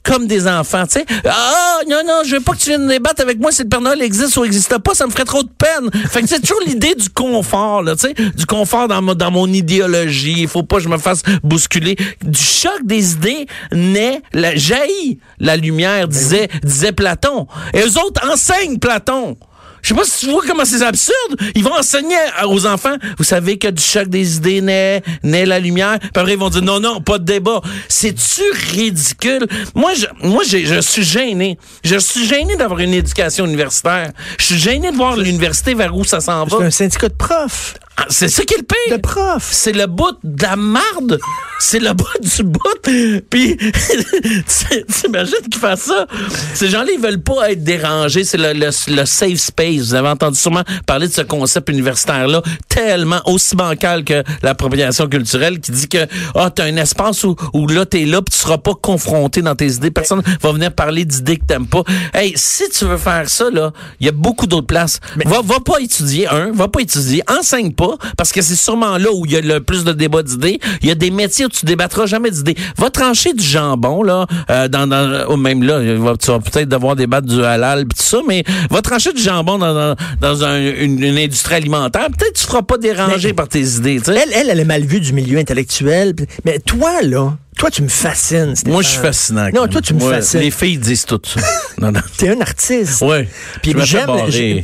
Comme 0.04 0.26
des 0.26 0.48
enfants, 0.48 0.86
tu 0.88 0.94
sais. 0.94 1.06
Ah, 1.30 1.78
non, 1.88 1.98
non, 2.04 2.22
je 2.26 2.36
veux 2.36 2.42
pas 2.42 2.54
que 2.54 2.58
tu 2.58 2.70
viennes 2.70 2.88
débattre 2.88 3.22
avec 3.22 3.40
moi 3.40 3.52
si 3.52 3.62
le 3.62 3.70
Père 3.70 3.82
Noël 3.82 4.02
existe 4.02 4.36
ou 4.36 4.44
existe 4.44 4.76
pas, 4.80 4.96
ça 4.96 5.06
me 5.06 5.12
ferait 5.12 5.26
trop 5.26 5.44
de 5.44 5.50
peine. 5.56 5.92
Fait 6.10 6.24
que 6.24 6.28
c'est 6.28 6.40
toujours 6.40 6.60
l'idée 6.66 6.96
du 6.96 7.08
confort, 7.10 7.84
là, 7.84 7.96
tu 7.96 8.08
sais, 8.08 8.16
du 8.36 8.48
confort 8.48 8.88
dans, 8.88 9.00
mon- 9.04 9.14
dans 9.14 9.30
mon 9.30 9.46
idéologie. 9.46 10.38
Il 10.40 10.48
faut 10.48 10.64
pas 10.64 10.78
que 10.78 10.82
je 10.84 10.90
me 10.90 10.98
fasse 10.98 11.22
bousculer. 11.44 11.96
Du 12.24 12.40
choc 12.40 12.80
des 12.84 13.14
idées 13.14 13.46
naît, 13.72 14.24
la, 14.34 14.56
jaillit 14.56 15.20
la 15.40 15.56
lumière, 15.56 16.08
disait, 16.08 16.50
disait 16.64 16.94
Platon. 16.94 17.46
Et 17.76 17.82
eux 17.82 18.00
autres 18.04 18.28
enseignent 18.28 18.80
Platon. 18.80 19.38
Je 19.82 19.90
sais 19.90 19.94
pas 19.96 20.04
si 20.04 20.26
tu 20.26 20.32
vois 20.32 20.44
comment 20.48 20.66
c'est 20.66 20.82
absurde. 20.84 21.40
Ils 21.56 21.64
vont 21.64 21.76
enseigner 21.78 22.16
aux 22.46 22.66
enfants. 22.66 22.96
Vous 23.18 23.24
savez 23.24 23.58
que 23.58 23.68
du 23.68 23.82
choc 23.82 24.08
des 24.08 24.38
idées 24.38 24.62
naît, 24.62 25.02
naît 25.24 25.46
la 25.46 25.60
lumière. 25.60 25.98
Puis 26.00 26.10
après, 26.16 26.34
ils 26.34 26.40
vont 26.40 26.50
dire 26.50 26.62
non, 26.62 26.80
non, 26.80 27.02
pas 27.02 27.18
de 27.18 27.24
débat. 27.26 27.62
C'est-tu 27.88 28.42
ridicule? 28.74 29.48
Moi, 29.76 29.94
je, 29.96 30.06
moi, 30.28 30.44
je 30.48 30.82
suis 30.82 31.04
gêné. 31.04 31.58
Je 31.84 31.98
suis 31.98 32.26
gêné 32.28 32.56
d'avoir 32.56 32.80
une 32.80 32.94
éducation 32.94 33.46
universitaire. 33.46 34.12
Je 34.40 34.46
suis 34.46 34.58
gêné 34.58 34.92
de 34.92 34.96
voir 34.98 35.16
l'université 35.18 35.74
vers 35.74 35.96
où 35.96 36.04
ça 36.04 36.20
s'en 36.20 36.48
C'est 36.48 36.56
va. 36.58 36.66
un 36.66 36.72
syndicat 36.72 37.10
de 37.10 37.14
profs. 37.14 37.76
Ah, 37.98 38.06
C'est 38.10 38.30
ça 38.30 38.44
qui 38.46 38.54
est 38.54 38.58
le 38.58 38.64
pire. 38.64 38.98
De 38.98 39.02
profs. 39.02 39.50
C'est 39.52 39.74
le 39.74 39.86
bout 39.86 40.18
de 40.24 40.42
la 40.44 40.56
marde. 40.56 41.20
C'est 41.60 41.80
le 41.80 41.94
bout 41.94 42.06
du 42.22 42.44
bout. 42.44 42.60
Puis, 43.30 43.58
tu- 43.58 44.84
t'imagines 44.86 45.36
qu'ils 45.52 45.60
fassent 45.62 45.82
ça? 45.84 46.08
Ces 46.56 46.70
gens-là, 46.70 46.90
ils 46.96 47.00
veulent 47.02 47.22
pas 47.22 47.52
être 47.52 47.64
dérangés. 47.64 48.24
C'est 48.24 48.38
le, 48.38 48.54
le, 48.54 48.70
le 48.96 49.06
safe 49.06 49.38
space. 49.38 49.78
Vous 49.90 49.94
avez 49.94 50.08
entendu 50.08 50.38
sûrement 50.40 50.64
parler 50.88 51.08
de 51.08 51.14
ce 51.14 51.22
concept 51.22 51.70
universitaire-là, 51.70 52.42
tellement 52.68 53.22
aussi 53.26 53.56
bancal 53.56 54.04
que 54.04 54.24
l'appropriation 54.42 55.08
culturelle, 55.08 55.60
qui 55.60 55.72
dit 55.72 55.88
que, 55.88 56.08
ah, 56.36 56.50
t'as 56.50 56.66
un 56.66 56.78
espace 56.78 57.24
où, 57.24 57.36
où 57.54 57.68
là, 57.68 57.86
t'es 57.86 58.06
là, 58.06 58.22
puis 58.24 58.34
tu 58.34 58.40
seras 58.40 58.58
pas 58.58 58.74
confronté 58.74 59.42
dans 59.44 59.56
tes 59.56 59.68
idées. 59.74 59.92
Personne 59.92 60.24
va 60.42 60.52
venir 60.52 60.74
parler 60.74 61.06
d'idées 61.06 61.38
que 61.38 61.46
t'aimes 61.46 61.68
pas. 61.68 61.84
Hey, 62.14 62.34
si 62.36 62.70
tu 62.70 62.86
veux 62.86 62.98
faire 62.98 63.30
ça, 63.30 63.50
là, 63.52 63.72
il 64.00 64.06
y 64.08 64.10
a 64.10 64.14
beaucoup 64.14 64.48
d'autres 64.48 64.68
places. 64.68 65.00
Va, 65.26 65.42
va 65.44 65.60
pas 65.60 65.80
étudier, 65.80 66.28
un, 66.28 66.52
va 66.52 66.68
pas 66.68 66.80
étudier, 66.82 67.22
enseigne 67.30 67.72
pas, 67.74 67.81
parce 68.18 68.32
que 68.32 68.42
c'est 68.42 68.56
sûrement 68.56 68.98
là 68.98 69.10
où 69.14 69.26
il 69.26 69.32
y 69.32 69.38
a 69.38 69.42
le 69.42 69.60
plus 69.62 69.84
de 69.84 69.92
débats 69.94 70.24
d'idées. 70.24 70.60
Il 70.82 70.88
y 70.88 70.92
a 70.92 70.96
des 70.96 71.12
métiers 71.12 71.46
où 71.46 71.50
tu 71.50 71.66
débattras 71.66 72.06
jamais 72.06 72.32
d'idées. 72.32 72.56
Va 72.78 72.90
trancher 72.90 73.34
du 73.34 73.44
jambon, 73.44 74.04
là, 74.04 74.26
euh, 74.50 74.68
dans, 74.68 74.88
dans, 74.88 75.26
oh, 75.30 75.38
même 75.38 75.64
là, 75.64 75.80
tu 76.18 76.28
vas 76.32 76.40
peut-être 76.40 76.70
devoir 76.70 76.96
débattre 76.96 77.28
du 77.28 77.44
halal 77.44 77.86
pis 77.88 77.96
tout 77.98 78.04
ça, 78.04 78.20
mais 78.28 78.44
va 78.70 78.82
trancher 78.82 79.14
du 79.14 79.22
jambon 79.22 79.58
dans, 79.58 79.74
dans, 79.74 79.96
dans 80.20 80.44
un- 80.44 80.60
une, 80.60 81.02
une 81.04 81.18
industrie 81.18 81.56
alimentaire. 81.56 82.08
Peut-être 82.08 82.34
que 82.34 82.40
tu 82.40 82.46
feras 82.46 82.62
pas 82.62 82.78
déranger 82.78 83.30
Mais- 83.30 83.34
par 83.34 83.48
tes 83.48 83.62
idées. 83.62 84.00
Elle, 84.08 84.30
elle, 84.34 84.50
elle 84.50 84.60
est 84.60 84.66
mal 84.66 84.84
vue 84.84 85.00
du 85.00 85.14
milieu 85.14 85.38
intellectuel. 85.40 86.14
Mais 86.46 86.60
toi, 86.60 87.02
là, 87.02 87.34
toi, 87.58 87.70
tu 87.70 87.82
me 87.84 87.88
fascines. 87.90 88.56
Stéphane. 88.56 88.74
Moi, 88.74 88.82
je 88.82 88.88
suis 88.88 89.00
fascinant. 89.00 89.48
Non, 89.54 89.68
toi, 89.68 89.82
tu 89.82 89.94
me 89.94 90.00
fascines. 90.00 90.40
Les 90.40 90.52
filles 90.52 90.78
disent 90.78 91.06
tout 91.06 91.20
ça. 91.24 91.42
non, 91.80 91.92
non. 91.92 92.00
T'es 92.18 92.30
un 92.30 92.42
artiste. 92.42 93.02
Ouais. 93.02 93.28
Puis 93.62 93.74
j'aime, 93.84 94.08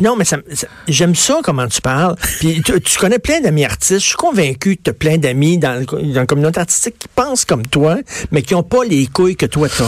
non 0.02 0.16
mais 0.16 0.26
ça- 0.26 0.38
ça- 0.54 0.68
j'aime 0.88 1.14
ça 1.16 1.40
comment 1.44 1.68
tu 1.68 1.82
parles. 1.82 2.16
Puis 2.40 2.62
tu, 2.64 2.80
tu 2.82 2.98
connais 2.98 3.20
plein 3.20 3.42
d'amis 3.42 3.66
artistes. 3.66 4.02
Je 4.02 4.08
suis 4.08 4.16
convaincu 4.16 4.78
que 4.78 4.82
tu 4.84 4.90
as 4.90 4.94
plein 4.94 5.18
d'amis 5.18 5.58
dans, 5.58 5.86
la 6.14 6.26
communauté 6.26 6.60
artistique 6.60 6.96
qui 7.00 7.08
pensent 7.14 7.46
comme 7.46 7.66
toi, 7.68 7.98
mais 8.32 8.42
qui 8.42 8.54
n'ont 8.54 8.64
pas 8.64 8.84
les 8.84 9.06
couilles 9.08 9.36
que 9.36 9.46
toi 9.46 9.68
t'as. 9.70 9.86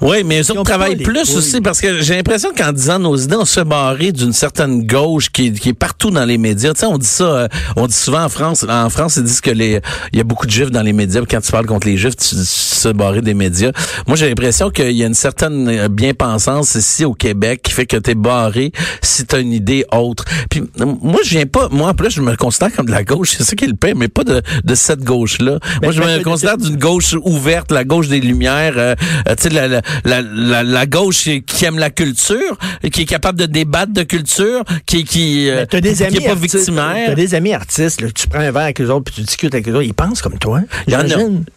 Oui, 0.00 0.24
mais 0.24 0.40
eux 0.42 0.50
autres 0.50 0.62
travaillent 0.64 0.96
plus 0.96 1.24
couilles. 1.24 1.36
aussi 1.36 1.60
parce 1.60 1.80
que 1.80 2.00
j'ai 2.00 2.16
l'impression 2.16 2.50
qu'en 2.56 2.72
disant 2.72 2.98
nos 2.98 3.16
idées, 3.16 3.36
on 3.36 3.44
se 3.44 3.60
barrer 3.60 4.10
d'une 4.12 4.32
certaine 4.32 4.86
gauche 4.86 5.30
qui, 5.30 5.48
est- 5.48 5.52
qui 5.58 5.68
est 5.70 5.74
partout 5.74 6.10
dans 6.10 6.24
les 6.24 6.38
médias. 6.38 6.72
Tu 6.72 6.80
sais, 6.80 6.86
on 6.86 6.98
dit 6.98 7.06
ça, 7.06 7.24
euh, 7.24 7.48
on 7.76 7.86
dit 7.86 7.94
souvent 7.94 8.24
en 8.24 8.28
France, 8.28 8.64
en 8.68 8.90
France, 8.90 9.16
ils 9.16 9.24
disent 9.24 9.40
que 9.40 9.50
les, 9.50 9.80
il 10.12 10.18
y 10.18 10.20
a 10.20 10.24
beaucoup 10.24 10.46
de 10.46 10.50
juifs 10.50 10.70
dans 10.70 10.82
les 10.82 10.92
médias. 10.92 11.20
Quand 11.28 11.40
tu 11.40 11.52
parles 11.52 11.66
contre 11.66 11.86
les 11.86 11.96
juifs, 11.96 12.16
tu, 12.16 12.28
tu 12.36 12.37
se 12.44 12.88
barrer 12.88 13.22
des 13.22 13.34
médias. 13.34 13.72
Moi, 14.06 14.16
j'ai 14.16 14.28
l'impression 14.28 14.70
qu'il 14.70 14.92
y 14.92 15.02
a 15.02 15.06
une 15.06 15.14
certaine 15.14 15.88
bien-pensance 15.88 16.74
ici 16.74 17.04
au 17.04 17.14
Québec 17.14 17.60
qui 17.62 17.72
fait 17.72 17.86
que 17.86 17.96
t'es 17.96 18.14
barré 18.14 18.72
si 19.02 19.24
t'as 19.26 19.40
une 19.40 19.52
idée 19.52 19.84
autre. 19.92 20.24
Puis 20.50 20.62
moi, 21.02 21.20
je 21.24 21.30
viens 21.30 21.46
pas, 21.46 21.68
moi 21.70 21.88
en 21.90 21.94
plus, 21.94 22.10
je 22.10 22.20
me 22.22 22.36
considère 22.36 22.72
comme 22.74 22.86
de 22.86 22.90
la 22.92 23.04
gauche. 23.04 23.34
C'est 23.36 23.44
ça 23.44 23.54
qui 23.56 23.64
est 23.64 23.68
le 23.68 23.74
pire, 23.74 23.94
mais 23.96 24.08
pas 24.08 24.24
de, 24.24 24.42
de 24.64 24.74
cette 24.74 25.00
gauche-là. 25.02 25.58
Moi, 25.82 25.92
je 25.92 26.00
mais 26.00 26.14
me 26.14 26.18
de- 26.18 26.24
considère 26.24 26.56
d'une 26.56 26.76
gauche 26.76 27.14
ouverte, 27.24 27.72
la 27.72 27.84
gauche 27.84 28.08
des 28.08 28.20
lumières, 28.20 28.74
euh, 28.76 28.94
euh, 29.28 29.34
tu 29.36 29.44
sais, 29.44 29.48
la, 29.50 29.68
la, 29.68 29.80
la, 30.04 30.62
la, 30.62 30.86
gauche 30.86 31.28
qui 31.46 31.64
aime 31.64 31.78
la 31.78 31.90
culture, 31.90 32.56
qui 32.92 33.02
est 33.02 33.06
capable 33.06 33.38
de 33.38 33.46
débattre 33.46 33.92
de 33.92 34.02
culture, 34.02 34.64
qui 34.86 35.04
qui 35.04 35.48
euh, 35.50 35.64
t'as 35.68 35.80
des 35.80 35.94
qui 35.94 36.04
amis 36.04 36.16
est 36.18 36.28
pas 36.28 36.34
victimaire. 36.34 37.06
T'as 37.08 37.14
des 37.14 37.34
amis 37.34 37.52
artistes. 37.52 38.00
là, 38.00 38.08
tu 38.14 38.26
prends 38.28 38.40
un 38.40 38.50
verre 38.50 38.62
avec 38.62 38.80
eux 38.80 38.88
autres 38.90 39.04
puis 39.04 39.14
tu 39.14 39.20
discutes 39.22 39.54
avec 39.54 39.68
eux 39.68 39.72
autres. 39.74 39.82
Ils 39.86 39.94
pensent 39.94 40.22
comme 40.22 40.38
toi. 40.38 40.60
Il 40.86 40.92
y 40.92 40.96
en 40.96 41.00
a, 41.00 41.04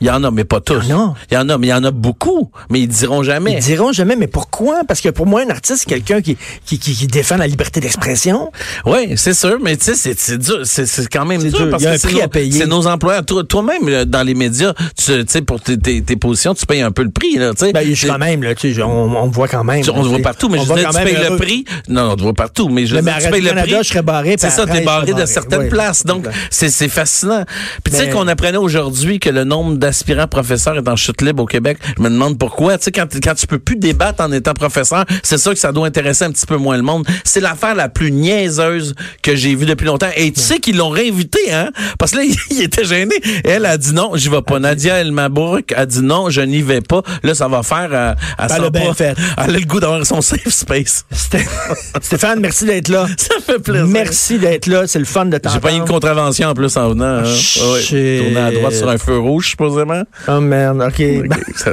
il 0.02 0.08
y 0.08 0.10
en 0.10 0.24
a, 0.24 0.32
mais 0.32 0.44
pas 0.44 0.60
tous. 0.62 0.71
Il 0.84 0.90
y 0.90 0.94
en 0.94 1.00
a. 1.10 1.14
Il 1.32 1.34
y 1.34 1.38
en 1.38 1.50
a, 1.50 1.58
mais 1.58 1.68
il 1.68 1.70
y 1.70 1.74
en 1.74 1.84
a 1.84 1.92
beaucoup, 1.92 2.52
mais 2.70 2.82
ils 2.82 2.88
diront 2.88 3.24
jamais. 3.24 3.54
Ils 3.54 3.60
diront 3.64 3.92
jamais, 3.92 4.16
mais 4.16 4.28
pourquoi? 4.28 4.82
Parce 4.88 5.02
que 5.02 5.10
pour 5.10 5.26
moi, 5.26 5.42
un 5.46 5.50
artiste, 5.50 5.84
c'est 5.84 5.90
quelqu'un 5.90 6.22
qui, 6.22 6.38
qui, 6.66 6.80
qui, 6.80 6.94
qui 6.94 7.08
défend 7.08 7.38
la 7.38 7.48
liberté 7.48 7.80
d'expression. 7.80 8.52
Oui, 8.86 9.14
c'est 9.18 9.34
sûr, 9.34 9.58
mais 9.62 9.78
tu 9.78 9.94
sais, 9.96 10.14
c'est- 10.18 10.38
dur, 10.38 10.60
c'est 10.64 10.86
c'est 10.86 11.08
quand 11.08 11.26
même 11.26 11.42
dur, 11.42 11.52
dur, 11.52 11.70
parce 11.70 11.84
il 11.84 11.86
y 11.86 11.88
a 11.88 11.92
que 11.92 11.96
un 11.96 12.00
c'est 12.00 12.08
prix 12.08 12.18
nos, 12.18 12.24
à 12.24 12.28
payer. 12.28 12.60
c'est 12.60 12.68
nos 12.68 12.88
employeurs. 12.88 13.26
Toi- 13.26 13.44
Toi-même, 13.44 14.06
dans 14.06 14.24
les 14.24 14.34
médias, 14.34 14.74
tu 14.98 15.24
sais, 15.28 15.42
pour 15.42 15.60
tes, 15.62 15.78
tes, 15.78 16.02
tes 16.02 16.16
positions, 16.16 16.54
tu 16.54 16.66
payes 16.66 16.82
un 16.82 16.92
peu 16.92 17.04
le 17.04 17.12
prix, 17.12 17.36
là. 17.38 17.52
Ben, 17.74 17.86
je 17.88 17.94
suis 17.94 18.08
quand 18.08 18.18
même, 18.18 18.44
là, 18.44 18.56
tu 18.56 18.74
sais, 18.74 18.82
on, 18.82 19.16
on 19.16 19.28
voit 19.28 19.48
quand 19.48 19.64
même. 19.64 19.82
On 19.88 20.04
te 20.04 20.08
voit 20.08 20.20
partout, 20.20 20.50
mais 20.50 20.60
On 20.60 20.64
je 20.64 20.68
quand 20.84 20.90
tu 20.92 21.04
payes 21.04 21.18
le 21.30 21.38
prix. 21.38 21.66
Non, 21.88 22.08
non, 22.10 22.16
tu 22.16 22.24
vois 22.24 22.34
partout, 22.34 22.70
mais 22.70 22.86
je 22.86 22.96
à 22.96 23.00
tu 23.00 23.30
payes 23.30 23.42
le 23.42 23.62
prix. 23.62 23.76
je 23.82 23.88
serais 23.90 24.02
barré, 24.02 24.36
C'est 24.40 24.50
ça, 24.50 24.66
t'es 24.66 24.82
barré 24.82 25.14
de 25.14 25.26
certaines 25.26 25.70
places. 25.70 26.06
Donc, 26.06 26.26
c'est 26.50 26.90
fascinant. 26.90 27.44
Puis 27.84 27.94
tu 27.94 28.00
sais 28.00 28.10
qu'on 28.10 28.28
apprenait 28.28 28.58
aujourd'hui 28.58 29.20
que 29.20 29.30
le 29.30 29.44
nombre 29.44 29.76
d'aspirants 29.78 30.28
professeurs 30.28 30.61
professeur 30.62 30.78
est 30.84 30.90
en 30.90 30.96
chute 30.96 31.22
libre 31.22 31.44
au 31.44 31.46
Québec. 31.46 31.78
Je 31.98 32.02
me 32.04 32.10
demande 32.10 32.38
pourquoi. 32.38 32.78
Tu 32.78 32.86
sais, 32.86 32.92
quand, 32.92 33.08
quand 33.24 33.34
tu 33.34 33.48
peux 33.48 33.58
plus 33.60 33.76
débattre 33.78 34.24
en 34.24 34.32
étant 34.32 34.54
professeur, 34.54 35.06
c'est 35.24 35.38
ça 35.38 35.52
que 35.54 35.60
ça 35.60 35.72
doit 35.72 35.88
intéresser 35.88 36.26
un 36.26 36.32
petit 36.32 36.46
peu 36.46 36.58
moins 36.58 36.78
le 36.78 36.84
monde. 36.84 37.06
C'est 37.24 37.40
l'affaire 37.40 37.74
la 37.76 37.90
plus 37.90 38.12
niaiseuse 38.12 38.94
que 39.24 39.36
j'ai 39.36 39.56
vue 39.56 39.66
depuis 39.66 39.86
longtemps. 39.86 40.10
Et 40.16 40.32
tu 40.32 40.40
sais 40.40 40.60
qu'ils 40.60 40.78
l'ont 40.78 40.90
réinvité, 40.90 41.52
hein? 41.52 41.72
Parce 41.98 42.12
que 42.12 42.18
là, 42.18 42.24
il 42.52 42.62
était 42.62 42.86
gêné. 42.86 43.16
Et 43.44 43.50
elle 43.50 43.66
a 43.66 43.78
dit 43.78 43.94
non, 43.94 44.12
j'y 44.16 44.30
vais 44.30 44.42
pas. 44.42 44.60
Nadia 44.60 45.00
El 45.02 45.12
Mabrouk 45.12 45.72
a 45.76 45.86
dit 45.86 46.02
non, 46.02 46.30
je 46.30 46.42
n'y 46.42 46.62
vais 46.62 46.82
pas. 46.82 47.02
Là, 47.24 47.34
ça 47.34 47.48
va 47.48 47.64
faire 47.64 47.90
euh, 47.92 48.14
à 48.38 48.54
a 48.54 48.70
bien 48.70 48.94
fait. 48.94 49.16
Elle 49.38 49.56
a 49.56 49.60
le 49.60 49.66
goût 49.66 49.80
d'avoir 49.80 50.06
son 50.06 50.22
safe 50.22 50.48
space. 50.50 51.06
Sté- 51.14 51.46
Stéphane, 52.02 52.40
merci 52.40 52.66
d'être 52.66 52.90
là. 52.90 53.08
Ça 53.18 53.36
fait 53.46 53.60
plaisir. 53.60 53.88
Merci 53.88 54.38
d'être 54.38 54.68
là. 54.68 54.86
C'est 54.86 55.00
le 55.00 55.06
fun 55.06 55.26
de 55.26 55.32
J'ai 55.34 55.40
t'entendre. 55.40 55.62
pas 55.62 55.72
eu 55.72 55.78
une 55.78 55.86
contravention 55.86 56.50
en 56.50 56.54
plus 56.54 56.78
en 56.78 56.90
venant. 56.90 57.20
Hein. 57.20 57.24
Ah 57.26 57.72
ouais. 57.72 58.20
Tourner 58.20 58.40
à 58.40 58.52
droite 58.52 58.74
sur 58.74 58.90
un 58.90 58.98
feu 58.98 59.18
rouge, 59.18 59.50
supposément. 59.50 60.04
Oh 60.28 60.40
merde, 60.52 60.82
OK. 60.88 61.02
Ça- 61.56 61.72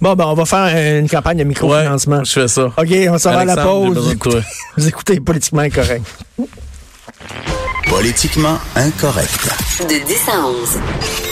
Bon, 0.00 0.14
ben, 0.14 0.24
on 0.26 0.34
va 0.34 0.44
faire 0.44 0.98
une 1.00 1.08
campagne 1.08 1.38
de 1.38 1.42
ouais, 1.42 1.48
microfinancement. 1.48 2.24
je 2.24 2.32
fais 2.32 2.48
ça. 2.48 2.64
OK, 2.66 2.88
on 3.08 3.18
s'en 3.18 3.32
va 3.32 3.40
à 3.40 3.44
la 3.44 3.56
pause. 3.56 4.08
de 4.10 4.14
toi. 4.14 4.40
Vous 4.76 4.88
écoutez 4.88 5.20
Politiquement 5.20 5.62
Incorrect. 5.62 6.04
Politiquement 7.88 8.56
incorrect. 8.76 9.48
De 9.80 10.06
10 10.06 10.28
à 10.28 10.46
11. 10.46 11.29